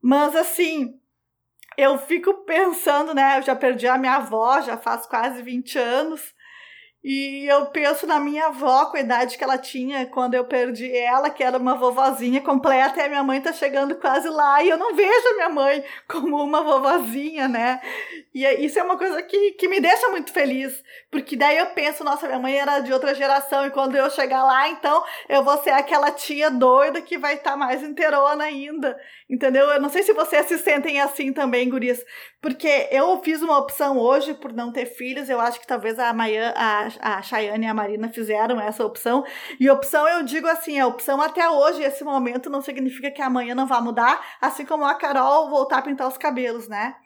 [0.02, 1.00] Mas, assim,
[1.78, 3.38] eu fico pensando, né?
[3.38, 6.34] Eu já perdi a minha avó, já faz quase 20 anos.
[7.02, 10.94] E eu penso na minha avó, com a idade que ela tinha quando eu perdi
[10.94, 14.68] ela, que era uma vovozinha completa, e a minha mãe tá chegando quase lá, e
[14.68, 17.80] eu não vejo a minha mãe como uma vovozinha, né?
[18.34, 21.66] E é, isso é uma coisa que, que me deixa muito feliz, porque daí eu
[21.68, 25.42] penso, nossa, minha mãe era de outra geração, e quando eu chegar lá, então eu
[25.42, 29.70] vou ser aquela tia doida que vai estar tá mais inteirona ainda, entendeu?
[29.70, 32.04] Eu não sei se vocês se sentem assim também, gurias,
[32.40, 36.08] porque eu fiz uma opção hoje por não ter filhos, eu acho que talvez a
[36.08, 39.24] amanhã a a Chayane e a Marina fizeram essa opção.
[39.58, 43.54] E opção, eu digo assim, a opção até hoje, esse momento, não significa que amanhã
[43.54, 46.96] não vá mudar, assim como a Carol voltar a pintar os cabelos, né?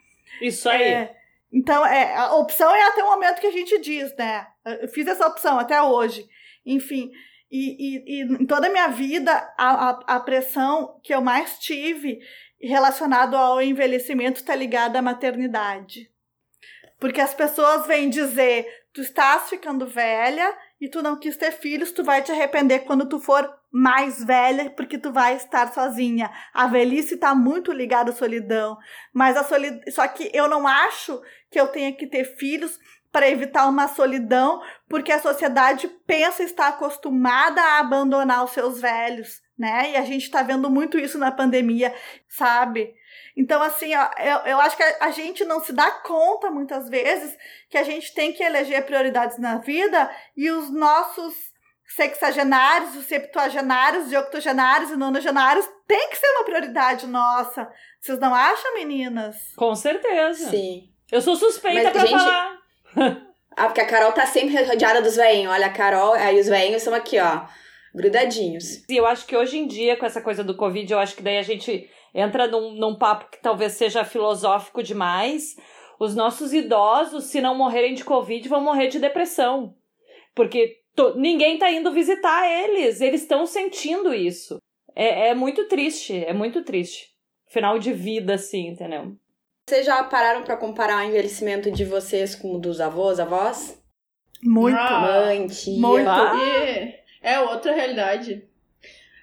[0.41, 0.81] Isso aí.
[0.81, 1.15] É,
[1.51, 4.47] então, é, a opção é até o momento que a gente diz, né?
[4.65, 6.25] Eu fiz essa opção até hoje.
[6.65, 7.11] Enfim,
[7.51, 11.59] e, e, e em toda a minha vida, a, a, a pressão que eu mais
[11.59, 12.19] tive
[12.61, 16.09] relacionado ao envelhecimento está ligada à maternidade.
[16.99, 21.91] Porque as pessoas vêm dizer, tu estás ficando velha e tu não quis ter filhos,
[21.91, 26.31] tu vai te arrepender quando tu for mais velha, porque tu vai estar sozinha.
[26.53, 28.77] A velhice está muito ligada à solidão,
[29.13, 32.79] mas a solidão, só que eu não acho que eu tenha que ter filhos
[33.11, 39.41] para evitar uma solidão, porque a sociedade pensa estar acostumada a abandonar os seus velhos,
[39.57, 39.91] né?
[39.91, 41.93] E a gente está vendo muito isso na pandemia,
[42.27, 42.93] sabe?
[43.35, 46.89] Então, assim, ó, eu, eu acho que a, a, gente não se dá conta muitas
[46.89, 47.35] vezes
[47.69, 51.33] que a gente tem que eleger prioridades na vida e os nossos
[51.87, 57.69] sexagenários, os septuagenários, os octogenários e nonagenários tem que ser uma prioridade nossa.
[57.99, 59.35] Vocês não acham, meninas?
[59.55, 60.49] Com certeza.
[60.49, 60.89] Sim.
[61.11, 62.19] Eu sou suspeita Mas, pra gente...
[62.19, 62.59] falar.
[63.55, 65.51] ah, porque a Carol tá sempre rodeada dos veinhos.
[65.53, 67.45] Olha, a Carol, aí os veinhos são aqui, ó,
[67.95, 68.83] grudadinhos.
[68.89, 71.23] E eu acho que hoje em dia, com essa coisa do Covid, eu acho que
[71.23, 75.55] daí a gente entra num, num papo que talvez seja filosófico demais.
[75.99, 79.73] Os nossos idosos, se não morrerem de Covid, vão morrer de depressão.
[80.35, 84.57] Porque to, ninguém tá indo visitar eles, eles estão sentindo isso.
[84.93, 87.09] É, é muito triste, é muito triste.
[87.47, 89.15] Final de vida, assim, entendeu?
[89.67, 93.81] Vocês já pararam para comparar o envelhecimento de vocês com o dos avós, avós?
[94.43, 94.77] Muito.
[94.77, 95.79] Ah, Mãe, tia.
[95.79, 96.07] Muito.
[96.09, 97.04] Ah.
[97.25, 98.43] É outra realidade.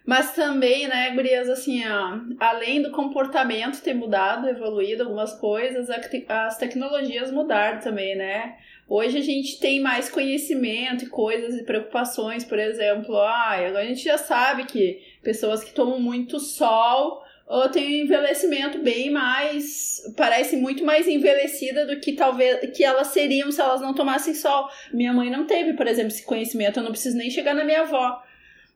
[0.04, 5.88] Mas também, né, gurias, assim, ó, além do comportamento ter mudado, evoluído algumas coisas,
[6.28, 8.56] as tecnologias mudaram também, né?
[8.88, 13.86] Hoje a gente tem mais conhecimento e coisas e preocupações, por exemplo, ah, agora a
[13.86, 20.02] gente já sabe que pessoas que tomam muito sol ou têm um envelhecimento bem mais.
[20.16, 24.68] parece muito mais envelhecida do que talvez que elas seriam se elas não tomassem sol.
[24.92, 27.82] Minha mãe não teve, por exemplo, esse conhecimento, eu não preciso nem chegar na minha
[27.82, 28.22] avó.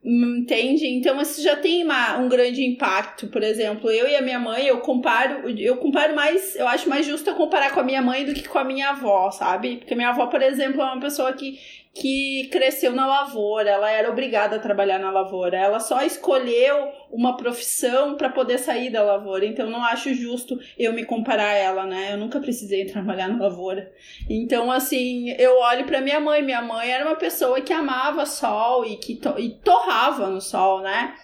[0.09, 0.87] Entende?
[0.87, 3.27] Então isso já tem uma, um grande impacto.
[3.27, 7.05] Por exemplo, eu e a minha mãe, eu comparo, eu comparo mais, eu acho mais
[7.05, 9.79] justo eu comparar com a minha mãe do que com a minha avó, sabe?
[9.79, 11.59] Porque minha avó, por exemplo, é uma pessoa que
[11.99, 15.57] que cresceu na lavoura, ela era obrigada a trabalhar na lavoura.
[15.57, 19.47] Ela só escolheu uma profissão para poder sair da lavoura.
[19.47, 22.13] Então não acho justo eu me comparar a ela, né?
[22.13, 23.91] Eu nunca precisei trabalhar na lavoura.
[24.29, 28.85] Então assim, eu olho para minha mãe, minha mãe era uma pessoa que amava sol
[28.85, 31.15] e que to e torrava no sol, né?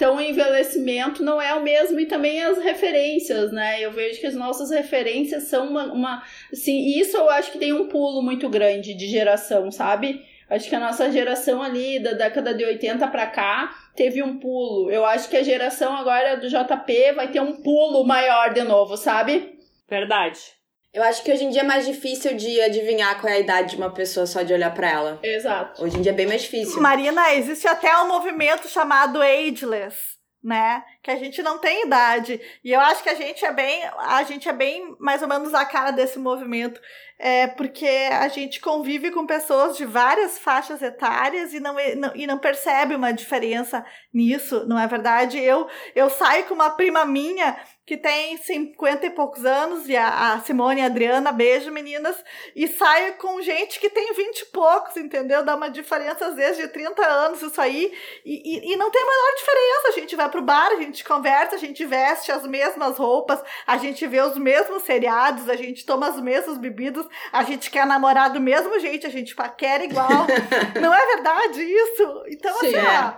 [0.00, 3.84] Então, o envelhecimento não é o mesmo e também as referências, né?
[3.84, 5.92] Eu vejo que as nossas referências são uma.
[5.92, 10.24] uma assim, isso eu acho que tem um pulo muito grande de geração, sabe?
[10.48, 14.90] Acho que a nossa geração ali, da década de 80 para cá, teve um pulo.
[14.90, 18.96] Eu acho que a geração agora do JP vai ter um pulo maior de novo,
[18.96, 19.58] sabe?
[19.86, 20.59] Verdade.
[20.92, 23.70] Eu acho que hoje em dia é mais difícil de adivinhar qual é a idade
[23.70, 25.20] de uma pessoa só de olhar para ela.
[25.22, 25.84] Exato.
[25.84, 26.82] Hoje em dia é bem mais difícil.
[26.82, 29.96] Marina, existe até um movimento chamado Ageless,
[30.42, 30.82] né?
[31.00, 32.40] Que a gente não tem idade.
[32.64, 35.54] E eu acho que a gente é bem, a gente é bem mais ou menos
[35.54, 36.80] a cara desse movimento.
[37.20, 42.26] É porque a gente convive com pessoas de várias faixas etárias e não, não, e
[42.26, 45.38] não percebe uma diferença nisso, não é verdade?
[45.38, 47.56] Eu, eu saio com uma prima minha
[47.90, 52.14] que tem 50 e poucos anos, e a, a Simone e a Adriana, beijo meninas,
[52.54, 55.44] e saio com gente que tem 20 e poucos, entendeu?
[55.44, 57.92] Dá uma diferença às vezes de 30 anos isso aí,
[58.24, 59.88] e, e, e não tem a menor diferença.
[59.88, 63.76] A gente vai pro bar, a gente conversa, a gente veste as mesmas roupas, a
[63.76, 68.32] gente vê os mesmos seriados, a gente toma as mesmas bebidas, a gente quer namorar
[68.32, 70.28] do mesmo jeito, a gente paquera igual.
[70.80, 72.22] não é verdade isso?
[72.28, 73.00] Então, Sim, assim, é.
[73.00, 73.14] ó,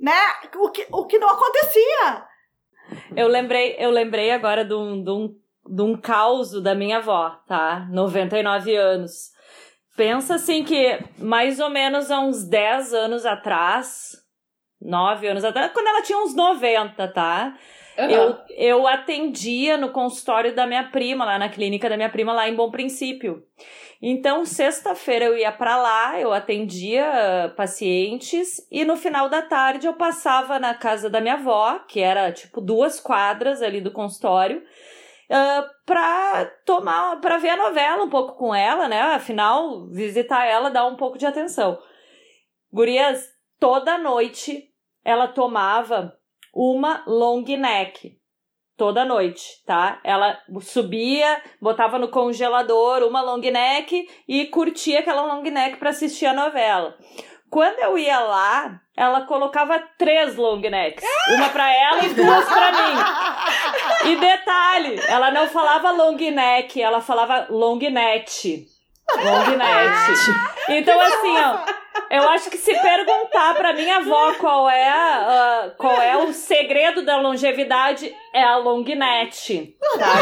[0.00, 0.20] né?
[0.56, 2.25] O que, o que não acontecia.
[3.14, 5.34] Eu lembrei, eu lembrei agora de um, de um,
[5.68, 7.86] de um caos da minha avó, tá?
[7.90, 9.30] 99 anos.
[9.96, 14.12] Pensa assim que mais ou menos há uns 10 anos atrás,
[14.80, 17.56] 9 anos atrás, quando ela tinha uns 90, tá?
[17.98, 18.10] Uhum.
[18.10, 22.46] Eu, eu atendia no consultório da minha prima, lá na clínica da minha prima, lá
[22.46, 23.42] em Bom Princípio.
[24.00, 29.94] Então, sexta-feira eu ia para lá, eu atendia pacientes e no final da tarde eu
[29.94, 34.62] passava na casa da minha avó, que era tipo duas quadras ali do consultório,
[35.30, 39.00] uh, pra tomar, para ver a novela um pouco com ela, né?
[39.00, 41.78] Afinal, visitar ela dá um pouco de atenção.
[42.70, 43.26] Gurias,
[43.58, 44.70] toda noite
[45.02, 46.12] ela tomava
[46.54, 48.18] uma long neck
[48.76, 49.98] toda noite, tá?
[50.04, 56.26] Ela subia, botava no congelador uma long neck e curtia aquela long neck para assistir
[56.26, 56.96] a novela.
[57.48, 61.04] Quando eu ia lá, ela colocava três long necks,
[61.34, 64.10] uma para ela e duas para mim.
[64.10, 68.66] E detalhe, ela não falava long neck, ela falava long net.
[69.16, 70.20] Long net.
[70.68, 71.58] Então assim, ó,
[72.10, 77.04] eu acho que se perguntar pra minha avó qual é, uh, qual é o segredo
[77.04, 79.76] da longevidade, é a long net.
[79.98, 80.14] Tá?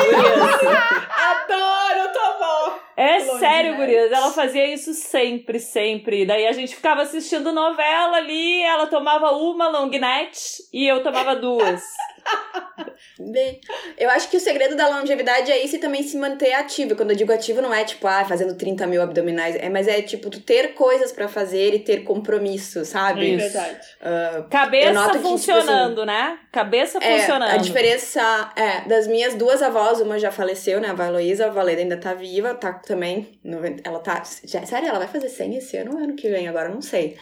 [1.31, 2.79] Adoro tua avó!
[2.97, 3.81] É long sério, net.
[3.81, 4.13] gurias.
[4.13, 6.25] Ela fazia isso sempre, sempre.
[6.25, 10.39] Daí a gente ficava assistindo novela ali, ela tomava uma long net
[10.73, 11.83] e eu tomava duas.
[13.19, 13.61] Bem,
[13.97, 16.97] eu acho que o segredo da longevidade é isso e também se manter ativo.
[16.97, 20.03] Quando eu digo ativo, não é tipo, ah, fazendo 30 mil abdominais, é, mas é
[20.03, 23.35] tipo, tu ter coisas para fazer e ter compromisso, sabe?
[23.35, 23.87] É verdade.
[24.01, 26.39] Uh, Cabeça funcionando, que, tipo, assim, né?
[26.51, 27.51] Cabeça é, funcionando.
[27.51, 30.89] A diferença é, das minhas duas avós, uma já faleceu, né?
[30.89, 33.39] A avó Heloísa, a Valeda ainda tá viva, tá também.
[33.85, 34.23] Ela tá.
[34.45, 36.49] Já, sério, ela vai fazer 100 esse ano ou ano que vem?
[36.49, 37.17] Agora não sei.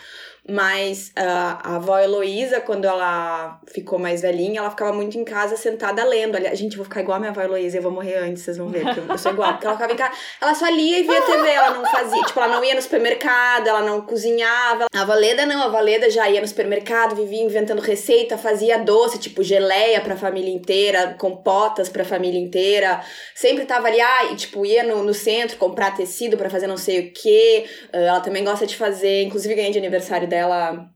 [0.49, 5.57] Mas uh, a avó Heloísa, quando ela ficou mais velhinha, ela ficava muito em casa
[5.57, 6.35] sentada lendo.
[6.35, 8.57] Aliás, gente, eu vou ficar igual a minha avó Heloísa, eu vou morrer antes, vocês
[8.57, 9.53] vão ver, porque eu sou igual.
[9.53, 12.41] Porque ela ficava em casa, ela só lia e via TV, ela não fazia, tipo,
[12.41, 14.87] ela não ia no supermercado, ela não cozinhava.
[14.93, 19.45] A Valeda não, a Valeda já ia no supermercado, vivia inventando receita, fazia doce, tipo
[19.45, 23.01] geleia pra família inteira, compotas pra família inteira.
[23.33, 26.77] Sempre tava ali, ah, e, tipo, ia no, no centro comprar tecido para fazer não
[26.77, 27.65] sei o quê.
[27.95, 30.91] Uh, ela também gosta de fazer, inclusive ganhei de aniversário dela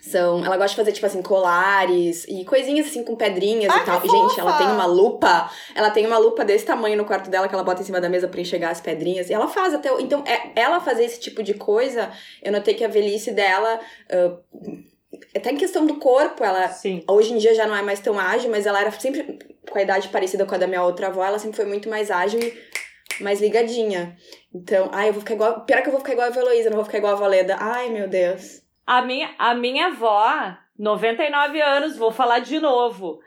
[0.00, 3.84] são, ela gosta de fazer, tipo assim, colares e coisinhas assim com pedrinhas Ai, e
[3.84, 4.00] tal.
[4.00, 5.50] Gente, ela tem uma lupa.
[5.74, 8.08] Ela tem uma lupa desse tamanho no quarto dela que ela bota em cima da
[8.08, 9.28] mesa para enxergar as pedrinhas.
[9.28, 9.90] E ela faz até.
[10.00, 13.80] Então, é, ela fazer esse tipo de coisa, eu notei que a velhice dela.
[14.08, 14.86] Uh,
[15.34, 17.02] até em questão do corpo, ela Sim.
[17.08, 19.82] hoje em dia já não é mais tão ágil, mas ela era sempre com a
[19.82, 23.22] idade parecida com a da minha outra avó, ela sempre foi muito mais ágil e
[23.22, 24.16] mais ligadinha.
[24.54, 25.64] Então, ai, eu vou ficar igual.
[25.64, 27.56] Pior que eu vou ficar igual a Heloísa, não vou ficar igual a Valeda.
[27.58, 28.65] Ai, meu Deus.
[28.86, 33.18] A minha, a minha avó, 99 anos, vou falar de novo.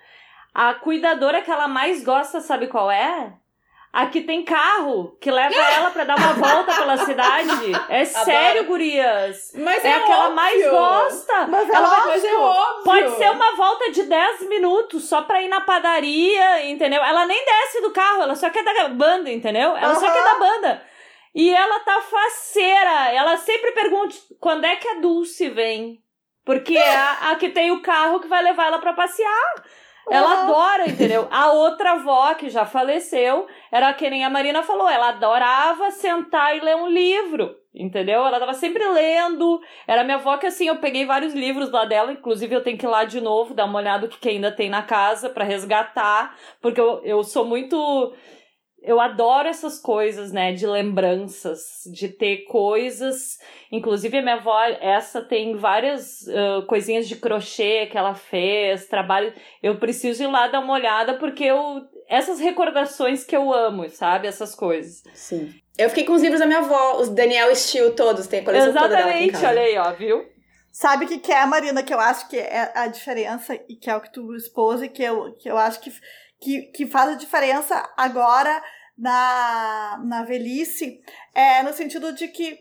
[0.54, 3.34] A cuidadora que ela mais gosta, sabe qual é?
[3.92, 7.72] A que tem carro, que leva ela para dar uma volta pela cidade.
[7.90, 9.52] É sério, gurias.
[9.56, 11.48] Mas é, é a que ela mais gosta.
[11.48, 12.84] Mas, é ela vai, mas é óbvio.
[12.86, 17.04] Pode ser uma volta de 10 minutos só pra ir na padaria, entendeu?
[17.04, 19.76] Ela nem desce do carro, ela só quer dar banda, entendeu?
[19.76, 20.00] Ela uhum.
[20.00, 20.90] só quer dar banda.
[21.34, 23.12] E ela tá faceira.
[23.14, 26.02] Ela sempre pergunta quando é que a Dulce vem.
[26.46, 29.64] Porque é a, a que tem o carro que vai levar ela para passear.
[30.10, 31.28] Ela adora, entendeu?
[31.30, 36.58] A outra avó, que já faleceu, era que nem a Marina falou, ela adorava sentar
[36.58, 38.26] e ler um livro, entendeu?
[38.26, 39.62] Ela tava sempre lendo.
[39.88, 42.86] Era minha avó que, assim, eu peguei vários livros lá dela, inclusive eu tenho que
[42.86, 45.46] ir lá de novo, dar uma olhada no que, que ainda tem na casa para
[45.46, 48.14] resgatar, porque eu, eu sou muito
[48.82, 53.38] eu adoro essas coisas, né, de lembranças, de ter coisas.
[53.72, 59.34] Inclusive, a minha avó, essa tem várias uh, coisinhas de crochê que ela fez, trabalho.
[59.62, 64.28] Eu preciso ir lá dar uma olhada porque eu, essas recordações que eu amo, sabe?
[64.28, 65.04] Essas coisas.
[65.14, 65.54] Sim.
[65.78, 68.70] Eu fiquei com os livros da minha avó, os Daniel Steele todos, tem a coleção
[68.70, 69.48] Exatamente, toda dela aqui em casa.
[69.48, 70.40] olha aí, ó, viu?
[70.72, 73.90] Sabe o que, que é, Marina, que eu acho que é a diferença e que
[73.90, 75.92] é o que tu expôs e que eu, que eu acho que,
[76.40, 78.64] que, que faz a diferença agora
[78.98, 81.02] na, na velhice,
[81.34, 82.60] é no sentido de que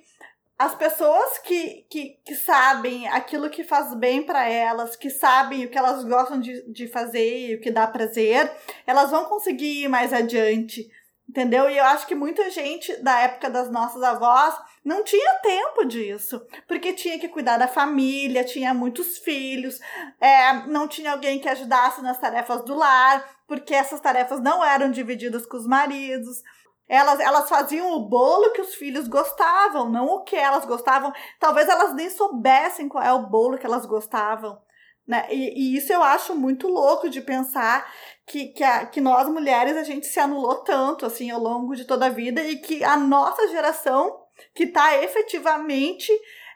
[0.58, 5.70] as pessoas que, que, que sabem aquilo que faz bem para elas, que sabem o
[5.70, 8.50] que elas gostam de, de fazer e o que dá prazer,
[8.84, 10.90] elas vão conseguir ir mais adiante,
[11.28, 11.70] entendeu?
[11.70, 16.44] E eu acho que muita gente da época das nossas avós não tinha tempo disso,
[16.66, 19.78] porque tinha que cuidar da família, tinha muitos filhos,
[20.20, 24.90] é, não tinha alguém que ajudasse nas tarefas do lar, porque essas tarefas não eram
[24.90, 26.42] divididas com os maridos.
[26.86, 31.12] Elas, elas faziam o bolo que os filhos gostavam, não o que elas gostavam.
[31.40, 34.61] Talvez elas nem soubessem qual é o bolo que elas gostavam.
[35.07, 35.26] Né?
[35.30, 37.90] E, e isso eu acho muito louco de pensar
[38.26, 41.86] que, que, a, que nós mulheres a gente se anulou tanto assim ao longo de
[41.86, 44.20] toda a vida e que a nossa geração
[44.55, 46.12] que está efetivamente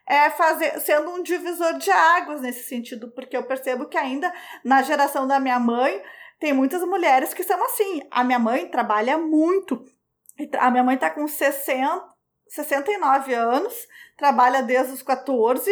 [0.06, 4.30] é, fazer, sendo um divisor de águas nesse sentido, porque eu percebo que ainda
[4.62, 6.02] na geração da minha mãe
[6.42, 8.02] tem muitas mulheres que são assim.
[8.10, 9.86] A minha mãe trabalha muito.
[10.58, 12.04] A minha mãe está com 60,
[12.48, 13.72] 69 anos,
[14.16, 15.70] trabalha desde os 14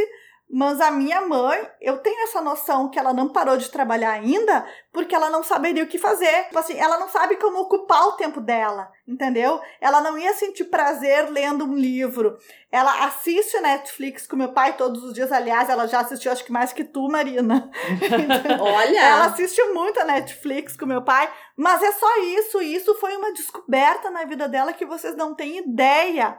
[0.52, 4.66] mas a minha mãe, eu tenho essa noção que ela não parou de trabalhar ainda
[4.92, 6.46] porque ela não saberia o que fazer.
[6.46, 9.60] Tipo assim, ela não sabe como ocupar o tempo dela, entendeu?
[9.80, 12.36] Ela não ia sentir prazer lendo um livro.
[12.72, 15.30] Ela assiste Netflix com meu pai todos os dias.
[15.30, 17.70] Aliás, ela já assistiu, acho que mais que tu, Marina.
[18.60, 19.00] Olha!
[19.00, 21.32] Ela assiste muito a Netflix com meu pai.
[21.56, 22.60] Mas é só isso.
[22.60, 26.36] Isso foi uma descoberta na vida dela que vocês não têm ideia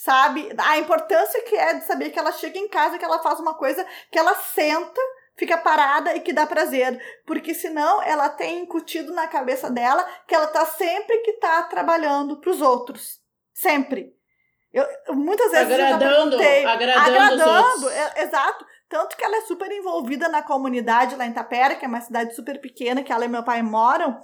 [0.00, 0.50] sabe?
[0.56, 3.52] A importância que é de saber que ela chega em casa, que ela faz uma
[3.52, 5.00] coisa, que ela senta,
[5.36, 6.98] fica parada e que dá prazer.
[7.26, 12.40] Porque senão ela tem incutido na cabeça dela que ela tá sempre que tá trabalhando
[12.40, 13.20] para os outros.
[13.52, 14.14] Sempre.
[14.72, 18.64] Eu, muitas vezes agradando, eu já agradando, agradando é, exato.
[18.88, 22.34] Tanto que ela é super envolvida na comunidade lá em Tapera, que é uma cidade
[22.34, 24.18] super pequena, que ela e meu pai moram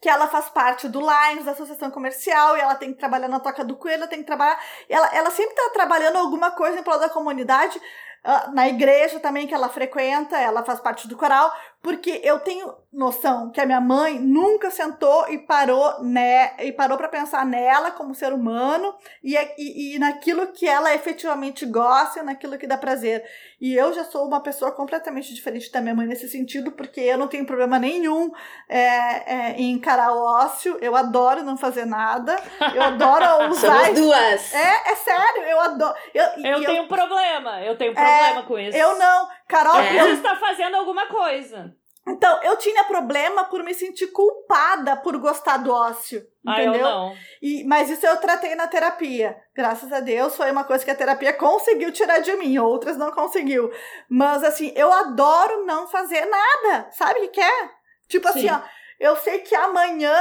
[0.00, 3.40] que ela faz parte do Lions, da associação comercial, e ela tem que trabalhar na
[3.40, 4.58] Toca do Coelho, ela tem que trabalhar.
[4.88, 9.46] Ela, ela sempre está trabalhando alguma coisa em prol da comunidade, uh, na igreja também
[9.46, 11.52] que ela frequenta, ela faz parte do coral,
[11.84, 16.96] porque eu tenho noção que a minha mãe nunca sentou e parou, né, e parou
[16.96, 22.56] para pensar nela como ser humano e, e, e naquilo que ela efetivamente gosta, naquilo
[22.56, 23.22] que dá prazer.
[23.60, 27.18] E eu já sou uma pessoa completamente diferente da minha mãe nesse sentido, porque eu
[27.18, 28.32] não tenho problema nenhum
[28.66, 32.34] é, é, em encarar o ócio, eu adoro não fazer nada,
[32.74, 33.86] eu adoro usar.
[33.86, 34.54] Somos duas!
[34.54, 35.94] É, é sério, eu adoro.
[36.14, 38.76] Eu, eu tenho eu, problema, eu tenho problema é, com isso.
[38.76, 39.28] Eu não.
[39.48, 40.00] Carol, é.
[40.00, 40.06] eu...
[40.06, 41.74] você está fazendo alguma coisa.
[42.06, 46.22] Então, eu tinha problema por me sentir culpada por gostar do ócio.
[46.46, 46.74] Entendeu?
[46.74, 47.16] Ah, eu não.
[47.40, 49.34] E, mas isso eu tratei na terapia.
[49.54, 53.10] Graças a Deus, foi uma coisa que a terapia conseguiu tirar de mim, outras não
[53.10, 53.72] conseguiu.
[54.08, 56.90] Mas assim, eu adoro não fazer nada.
[56.92, 57.70] Sabe o que, que é?
[58.06, 58.48] Tipo assim, Sim.
[58.50, 58.68] assim, ó,
[59.00, 60.14] eu sei que amanhã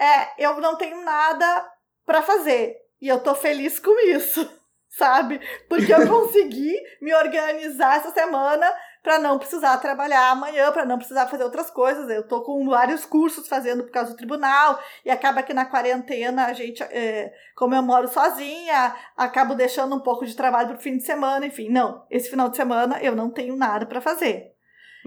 [0.00, 1.72] é, eu não tenho nada
[2.04, 2.76] para fazer.
[3.00, 4.44] E eu tô feliz com isso,
[4.90, 5.40] sabe?
[5.68, 8.66] Porque eu consegui me organizar essa semana
[9.02, 12.10] para não precisar trabalhar amanhã, para não precisar fazer outras coisas.
[12.10, 16.46] Eu tô com vários cursos fazendo por causa do tribunal e acaba que na quarentena
[16.46, 20.96] a gente, é, como eu moro sozinha, acabo deixando um pouco de trabalho pro fim
[20.96, 21.68] de semana, enfim.
[21.70, 24.57] Não, esse final de semana eu não tenho nada para fazer.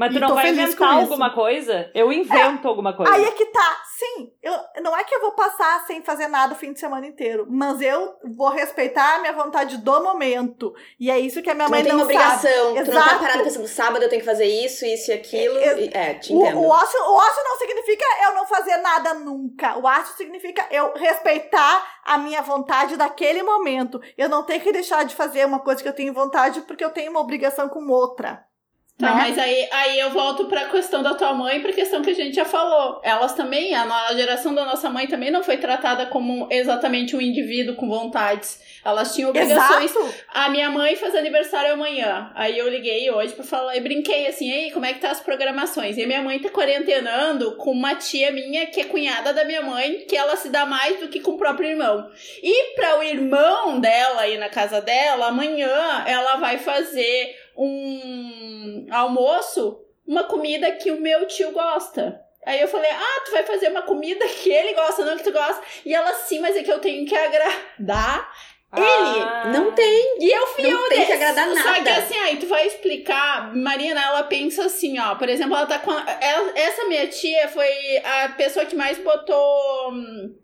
[0.02, 1.91] Mas tu não vai inventar alguma coisa?
[1.93, 3.14] Eu invento é, alguma coisa.
[3.14, 3.82] Aí é que tá.
[3.86, 7.06] Sim, eu, não é que eu vou passar sem fazer nada o fim de semana
[7.06, 10.74] inteiro, mas eu vou respeitar a minha vontade do momento.
[10.99, 12.74] E é isso que a minha tu mãe não, não tem obrigação.
[12.74, 12.86] Sabe.
[12.86, 15.58] Tu não tá parada pensando, sábado eu tenho que fazer isso, isso e aquilo.
[15.60, 16.58] É, é te entendo.
[16.58, 19.78] O, o, ócio, o ócio não significa eu não fazer nada nunca.
[19.78, 24.02] O ócio significa eu respeitar a minha vontade daquele momento.
[24.18, 26.89] Eu não tenho que deixar de fazer uma coisa que eu tenho vontade porque eu
[26.89, 28.49] tenho uma obrigação com outra.
[29.02, 29.22] Tá, né?
[29.24, 32.36] mas aí, aí eu volto pra questão da tua mãe, pra questão que a gente
[32.36, 33.02] já falou.
[33.04, 37.22] Elas também, a, a geração da nossa mãe também não foi tratada como exatamente um
[37.22, 38.62] indivíduo com vontades.
[38.84, 39.91] Elas tinham obrigações.
[39.91, 40.14] Exato.
[40.28, 42.32] A minha mãe faz aniversário amanhã.
[42.34, 45.20] Aí eu liguei hoje pra falar e brinquei assim, ei, como é que tá as
[45.20, 45.97] programações?
[45.97, 49.62] E a minha mãe tá quarentenando com uma tia minha que é cunhada da minha
[49.62, 52.10] mãe, que ela se dá mais do que com o próprio irmão.
[52.41, 59.80] E para o irmão dela aí na casa dela, amanhã ela vai fazer um almoço,
[60.08, 62.22] uma comida que o meu tio gosta.
[62.45, 65.32] Aí eu falei, ah, tu vai fazer uma comida que ele gosta, não que tu
[65.32, 65.62] gosta.
[65.86, 68.32] E ela, sim, mas é que eu tenho que agradar
[68.76, 69.52] Ele Ah.
[69.54, 70.18] não tem.
[70.20, 71.84] E eu fui Não eu tem que agradar Só nada.
[71.84, 75.78] que assim, aí tu vai explicar, Marina, ela pensa assim, ó, por exemplo, ela tá
[75.78, 75.91] com.
[75.91, 80.36] ela- essa minha tia foi a pessoa que mais botou hum,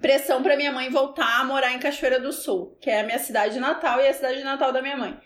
[0.00, 3.18] pressão pra minha mãe voltar a morar em Cachoeira do Sul, que é a minha
[3.18, 5.18] cidade natal e a cidade natal da minha mãe.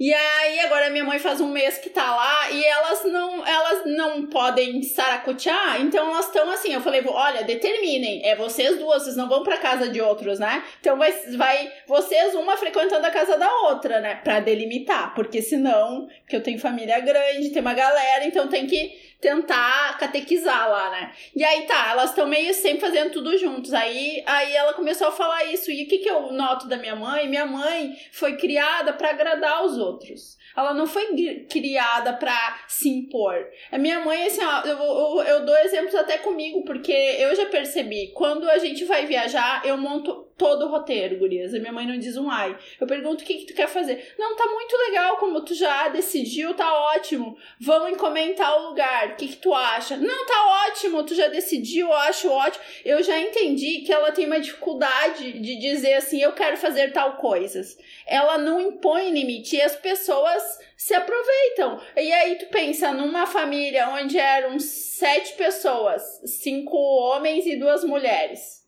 [0.00, 3.82] E aí, agora minha mãe faz um mês que tá lá e elas não, elas
[3.84, 6.72] não podem saracotear, então elas estão assim.
[6.72, 10.64] Eu falei, olha, determinem, é vocês duas, vocês não vão pra casa de outros, né?
[10.80, 14.14] Então vai, vai vocês uma frequentando a casa da outra, né?
[14.14, 19.09] Pra delimitar, porque senão, que eu tenho família grande, tem uma galera, então tem que
[19.20, 21.12] tentar catequizar lá, né?
[21.36, 23.74] E aí tá, elas estão meio sempre fazendo tudo juntos.
[23.74, 25.70] Aí, aí ela começou a falar isso.
[25.70, 27.28] E o que, que eu noto da minha mãe?
[27.28, 30.38] Minha mãe foi criada pra agradar os outros.
[30.56, 33.46] Ela não foi criada pra se impor.
[33.70, 37.46] A minha mãe, assim, ó, eu, eu, eu dou exemplos até comigo, porque eu já
[37.46, 41.52] percebi, quando a gente vai viajar, eu monto todo o roteiro, gurias.
[41.52, 42.56] A minha mãe não diz um ai.
[42.80, 44.14] Eu pergunto o que, que tu quer fazer.
[44.18, 47.36] Não, tá muito legal, como tu já decidiu, tá ótimo.
[47.60, 49.10] Vamos comentar o lugar.
[49.10, 49.98] O que, que tu acha?
[49.98, 52.64] Não, tá ótimo, tu já decidiu, eu acho ótimo.
[52.86, 57.18] Eu já entendi que ela tem uma dificuldade de dizer assim, eu quero fazer tal
[57.18, 57.76] coisas.
[58.06, 60.42] Ela não impõe limite e as pessoas
[60.74, 61.78] se aproveitam.
[61.94, 68.59] E aí tu pensa numa família onde eram sete pessoas, cinco homens e duas mulheres.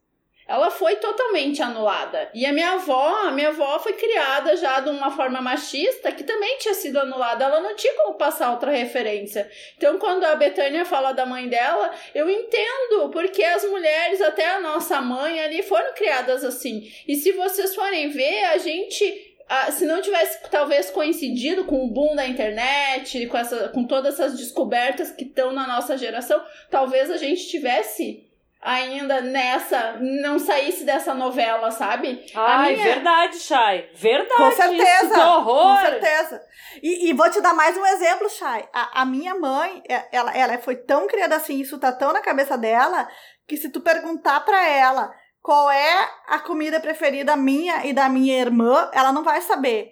[0.47, 2.31] Ela foi totalmente anulada.
[2.35, 6.25] E a minha avó, a minha avó foi criada já de uma forma machista que
[6.25, 7.45] também tinha sido anulada.
[7.45, 9.51] Ela não tinha como passar outra referência.
[9.77, 14.61] Então, quando a Betânia fala da mãe dela, eu entendo, porque as mulheres, até a
[14.61, 16.91] nossa mãe ali, foram criadas assim.
[17.07, 21.91] E se vocês forem ver, a gente ah, se não tivesse talvez coincidido com o
[21.91, 27.11] boom da internet, com, essa, com todas essas descobertas que estão na nossa geração, talvez
[27.11, 28.25] a gente tivesse
[28.63, 32.25] ainda nessa, não saísse dessa novela, sabe?
[32.35, 33.91] Ai, minha- verdade, Chay.
[33.95, 34.35] Verdade.
[34.37, 35.05] Com certeza.
[35.05, 35.77] Isso, que horror.
[35.77, 36.43] Com certeza.
[36.83, 38.65] E, e vou te dar mais um exemplo, Chay.
[38.73, 42.21] A, a minha mãe, é- ela, ela foi tão criada assim, isso tá tão na
[42.21, 43.09] cabeça dela,
[43.49, 48.39] que se tu perguntar pra ela qual é a comida preferida minha e da minha
[48.39, 49.91] irmã, ela não vai saber.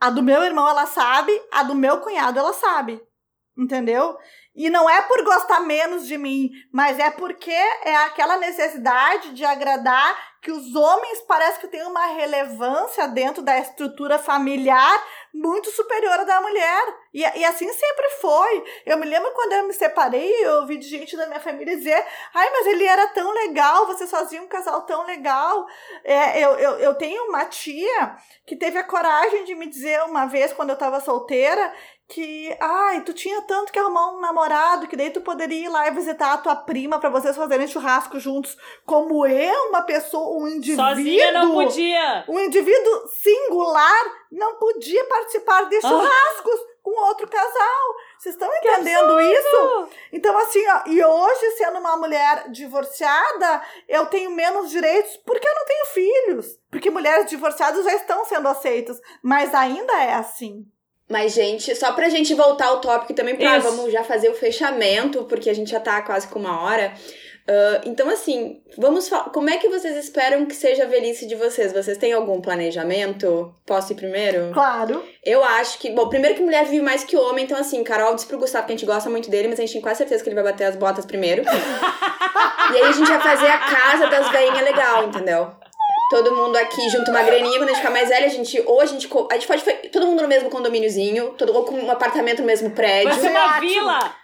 [0.00, 3.00] A do meu irmão ela sabe, a do meu cunhado ela sabe.
[3.58, 4.16] Entendeu?
[4.54, 9.44] E não é por gostar menos de mim, mas é porque é aquela necessidade de
[9.44, 15.02] agradar que os homens parece que têm uma relevância dentro da estrutura familiar
[15.32, 16.94] muito superior à da mulher.
[17.14, 18.64] E, e assim sempre foi.
[18.84, 22.06] Eu me lembro quando eu me separei, eu ouvi de gente da minha família dizer:
[22.34, 25.66] ai, mas ele era tão legal, vocês faziam um casal tão legal.
[26.04, 30.26] É, eu, eu, eu tenho uma tia que teve a coragem de me dizer uma
[30.26, 31.72] vez, quando eu estava solteira,
[32.06, 35.88] que, ai, tu tinha tanto que arrumar um namorado, que daí tu poderia ir lá
[35.88, 38.56] e visitar a tua prima para vocês fazerem churrasco juntos.
[38.84, 40.86] Como eu, uma pessoa, um indivíduo.
[40.86, 42.24] Sozinha não podia.
[42.28, 45.64] Um indivíduo singular não podia participar Ah.
[45.64, 47.94] de churrascos com outro casal.
[48.18, 49.88] Vocês estão entendendo isso?
[50.12, 55.54] Então, assim, ó, e hoje, sendo uma mulher divorciada, eu tenho menos direitos porque eu
[55.54, 56.58] não tenho filhos.
[56.70, 59.00] Porque mulheres divorciadas já estão sendo aceitas.
[59.22, 60.66] Mas ainda é assim.
[61.08, 63.68] Mas, gente, só pra gente voltar ao tópico e também pra Isso.
[63.68, 66.94] vamos já fazer o fechamento, porque a gente já tá quase com uma hora.
[67.46, 69.24] Ah, então, assim, vamos falar.
[69.24, 71.72] Como é que vocês esperam que seja a velhice de vocês?
[71.72, 73.54] Vocês têm algum planejamento?
[73.66, 74.50] Posso ir primeiro?
[74.52, 75.04] Claro.
[75.22, 75.90] Eu acho que.
[75.90, 78.72] Bom, primeiro que mulher vive mais que homem, então, assim, Carol disse pro Gustavo que
[78.72, 80.64] a gente gosta muito dele, mas a gente tem quase certeza que ele vai bater
[80.64, 81.42] as botas primeiro.
[82.72, 85.63] e aí a gente vai fazer a casa das veinhas legal, entendeu?
[86.10, 88.62] Todo mundo aqui junto uma graninha, quando a gente ficar mais velha, a gente.
[88.66, 89.08] Ou a gente.
[89.30, 89.62] A gente pode.
[89.90, 93.10] Todo mundo no mesmo condomíniozinho, todo, ou com um apartamento no mesmo prédio.
[93.10, 94.16] Vai ser é uma vila.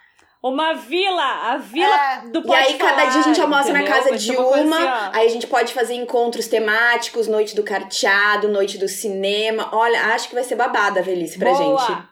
[0.43, 1.23] Uma vila.
[1.51, 2.17] A vila É.
[2.29, 3.95] do E aí, cada Falar, dia a gente almoça na entendeu?
[3.95, 4.75] casa Vai de uma.
[4.77, 5.09] assim, ó.
[5.19, 9.69] aí a gente pode fazer encontros temáticos, noite do carteado, noite do cinema.
[9.71, 11.77] Olha, acho que vai ser babada a velhice pra Boa.
[11.79, 12.03] gente.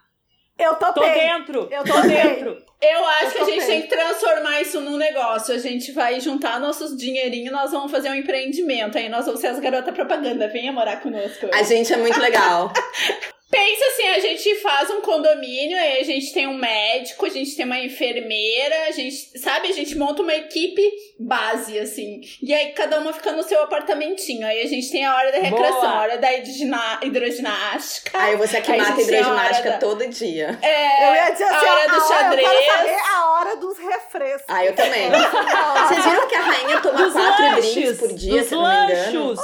[0.59, 1.11] Eu Tô topei.
[1.13, 1.67] dentro.
[1.71, 2.57] Eu tô dentro.
[2.81, 5.53] Eu acho que a gente tem que transformar isso num negócio.
[5.53, 8.97] A gente vai juntar nossos dinheirinhos, nós vamos fazer um empreendimento.
[8.97, 10.47] Aí nós vamos ser as garotas propaganda.
[10.47, 11.47] Venha morar conosco.
[11.53, 12.71] A gente é muito legal.
[13.51, 17.55] Pensa assim, a gente faz um condomínio, aí a gente tem um médico, a gente
[17.55, 20.87] tem uma enfermeira, a gente, sabe, a gente monta uma equipe
[21.19, 22.21] base, assim.
[22.43, 24.45] E aí cada uma fica no seu apartamentinho.
[24.45, 25.91] Aí a gente tem a hora da recreação, Boa.
[25.91, 26.29] a hora da
[27.03, 28.11] hidroginástica.
[28.19, 30.57] Aí você que Aí a mata a hidroginástica da- todo dia.
[30.61, 32.47] É, Eu ia dizer assim, a hora ó, do Eu xadrez.
[32.49, 34.45] quero saber a hora dos refrescos.
[34.47, 35.09] Ah, eu também.
[35.89, 37.73] Vocês viram que a rainha toma Dos quatro lanches.
[37.73, 39.25] drinks por dia, dos se eu não me engano?
[39.29, 39.39] lanchos.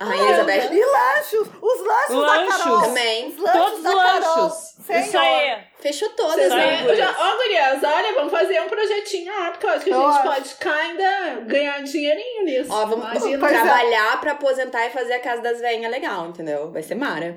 [0.00, 0.72] A Rainha Elizabeth.
[0.72, 1.48] E lanchos!
[1.60, 2.48] Os lanchos, Lanchos.
[2.48, 2.80] da Carol!
[2.82, 3.28] Também.
[3.28, 4.36] Os lanchos Todos da os Carol.
[4.42, 4.54] lanchos.
[4.86, 5.00] Senhor.
[5.02, 5.58] Isso aí.
[5.80, 6.80] Fechou todas, né?
[7.18, 10.78] Ó, gurias, olha, vamos fazer um projetinho lá, porque eu acho que a gente pode
[10.78, 12.72] ainda ganhar dinheirinho nisso.
[12.72, 13.38] Ó, vamos Imagina.
[13.38, 13.62] Pois é.
[13.62, 16.70] trabalhar pra aposentar e fazer a casa das velhinhas legal, entendeu?
[16.72, 17.36] Vai ser mara.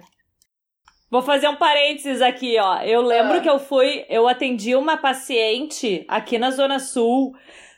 [1.12, 2.82] Vou fazer um parênteses aqui, ó.
[2.82, 3.42] Eu lembro Ah.
[3.42, 7.34] que eu fui, eu atendi uma paciente aqui na Zona Sul,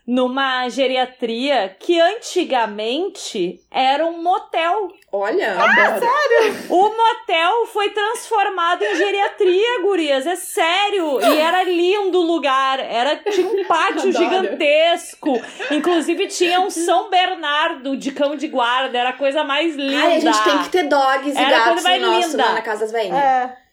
[0.07, 4.89] numa geriatria que antigamente era um motel.
[5.11, 5.53] Olha.
[5.53, 6.55] Adoro.
[6.69, 10.27] O motel foi transformado em geriatria, gurias.
[10.27, 11.19] É sério.
[11.21, 12.79] E era lindo o lugar.
[12.79, 14.11] Era, tinha um pátio Adoro.
[14.11, 15.41] gigantesco.
[15.71, 18.97] Inclusive tinha um São Bernardo de cão de guarda.
[18.97, 20.05] Era a coisa mais linda.
[20.05, 22.45] Ai, a gente tem que ter dogs e Era gatos coisa mais no nosso, linda.
[22.45, 23.17] lá na casa das velhinhas.
[23.17, 23.64] É.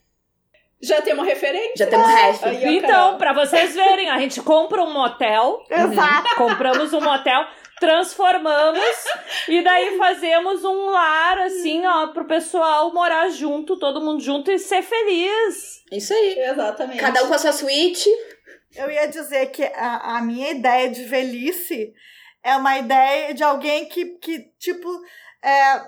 [0.82, 1.76] Já temos referência?
[1.76, 2.48] Já temos resto.
[2.48, 5.64] Aí, Então, pra vocês verem, a gente compra um motel.
[5.70, 6.34] Exato.
[6.34, 7.46] Compramos um motel,
[7.78, 8.82] transformamos
[9.48, 14.58] e daí fazemos um lar assim, ó, pro pessoal morar junto, todo mundo junto e
[14.58, 15.84] ser feliz.
[15.92, 16.38] Isso aí.
[16.38, 16.98] Exatamente.
[16.98, 18.10] Cada um com a sua suíte.
[18.74, 21.92] Eu ia dizer que a, a minha ideia de velhice
[22.42, 24.88] é uma ideia de alguém que, que tipo,
[25.44, 25.82] é,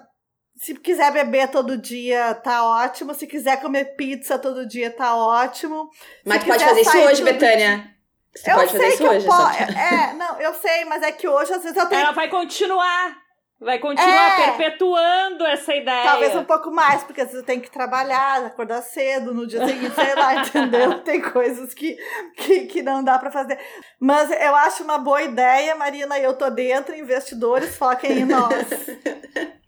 [0.57, 3.15] se quiser beber todo dia, tá ótimo.
[3.15, 5.91] Se quiser comer pizza todo dia, tá ótimo.
[6.25, 7.91] Mas Se tu pode fazer isso hoje, Betânia.
[8.35, 9.27] Você eu pode fazer sei isso que hoje.
[9.27, 12.11] eu que- É, não, eu sei, mas é que hoje às vezes eu tenho Ela
[12.13, 13.17] vai continuar.
[13.61, 14.47] Vai continuar É.
[14.53, 16.03] perpetuando essa ideia.
[16.05, 19.65] Talvez um pouco mais, porque às vezes eu tenho que trabalhar, acordar cedo no dia
[19.67, 20.99] seguinte, sei lá, entendeu?
[21.01, 21.97] Tem coisas que,
[22.37, 23.59] que, que não dá pra fazer.
[23.99, 28.53] Mas eu acho uma boa ideia, Marina, eu tô dentro, investidores, foquem em nós.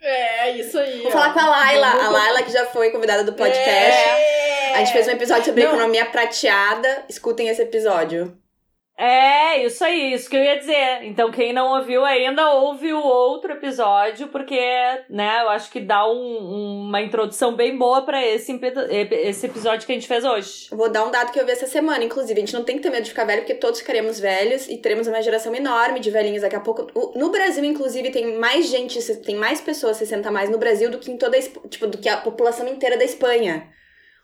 [0.03, 0.99] É, isso aí.
[1.03, 1.12] Vou ó.
[1.12, 1.87] falar com a Laila.
[1.89, 3.64] A Laila, que já foi convidada do podcast.
[3.64, 4.74] É.
[4.74, 5.70] A gente fez um episódio sobre Não.
[5.72, 7.05] economia prateada.
[7.09, 8.37] Escutem esse episódio.
[8.99, 11.03] É, isso aí, isso que eu ia dizer.
[11.03, 14.59] Então, quem não ouviu ainda, ouve o outro episódio, porque,
[15.11, 18.59] né, eu acho que dá um- uma introdução bem boa pra esse,
[19.11, 20.68] esse episódio que a gente fez hoje.
[20.72, 22.40] Vou dar um dado que eu vi essa semana, inclusive.
[22.40, 24.78] A gente não tem que ter medo de ficar velho, porque todos ficaremos velhos e
[24.78, 26.86] teremos uma geração enorme de velhinhos daqui a pouco.
[27.14, 30.99] No Brasil, inclusive, tem mais gente, tem mais pessoas 60 a mais no Brasil do
[30.99, 33.68] que em toda a, tipo, do que a população inteira da Espanha.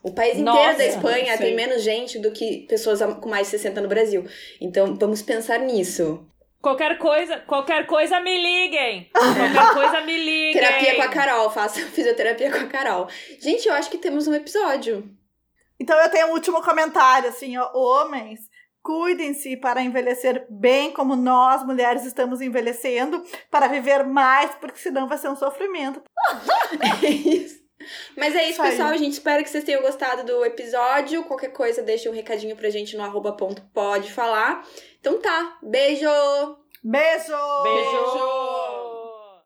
[0.03, 3.47] O país inteiro Nossa, da Espanha tem menos gente do que pessoas a- com mais
[3.47, 4.25] de 60 no Brasil.
[4.61, 6.27] Então, vamos pensar nisso.
[6.61, 9.11] Qualquer coisa, qualquer coisa me liguem.
[9.13, 10.53] Qualquer coisa me liguem.
[10.53, 13.09] Terapia com a Carol, faça fisioterapia com a Carol.
[13.41, 15.09] Gente, eu acho que temos um episódio.
[15.81, 18.41] Então eu tenho um último comentário, assim, ó, homens,
[18.83, 25.19] cuidem-se para envelhecer bem como nós, mulheres, estamos envelhecendo, para viver mais, porque senão vai
[25.19, 26.03] ser um sofrimento.
[27.05, 27.62] É isso.
[28.16, 28.91] Mas é isso, pessoal.
[28.91, 31.24] A gente espera que vocês tenham gostado do episódio.
[31.24, 34.66] Qualquer coisa, deixa um recadinho pra gente no arroba ponto pode falar.
[35.01, 35.59] Então tá.
[35.62, 36.07] Beijo!
[36.83, 37.62] Beijo!
[37.62, 38.82] Beijo.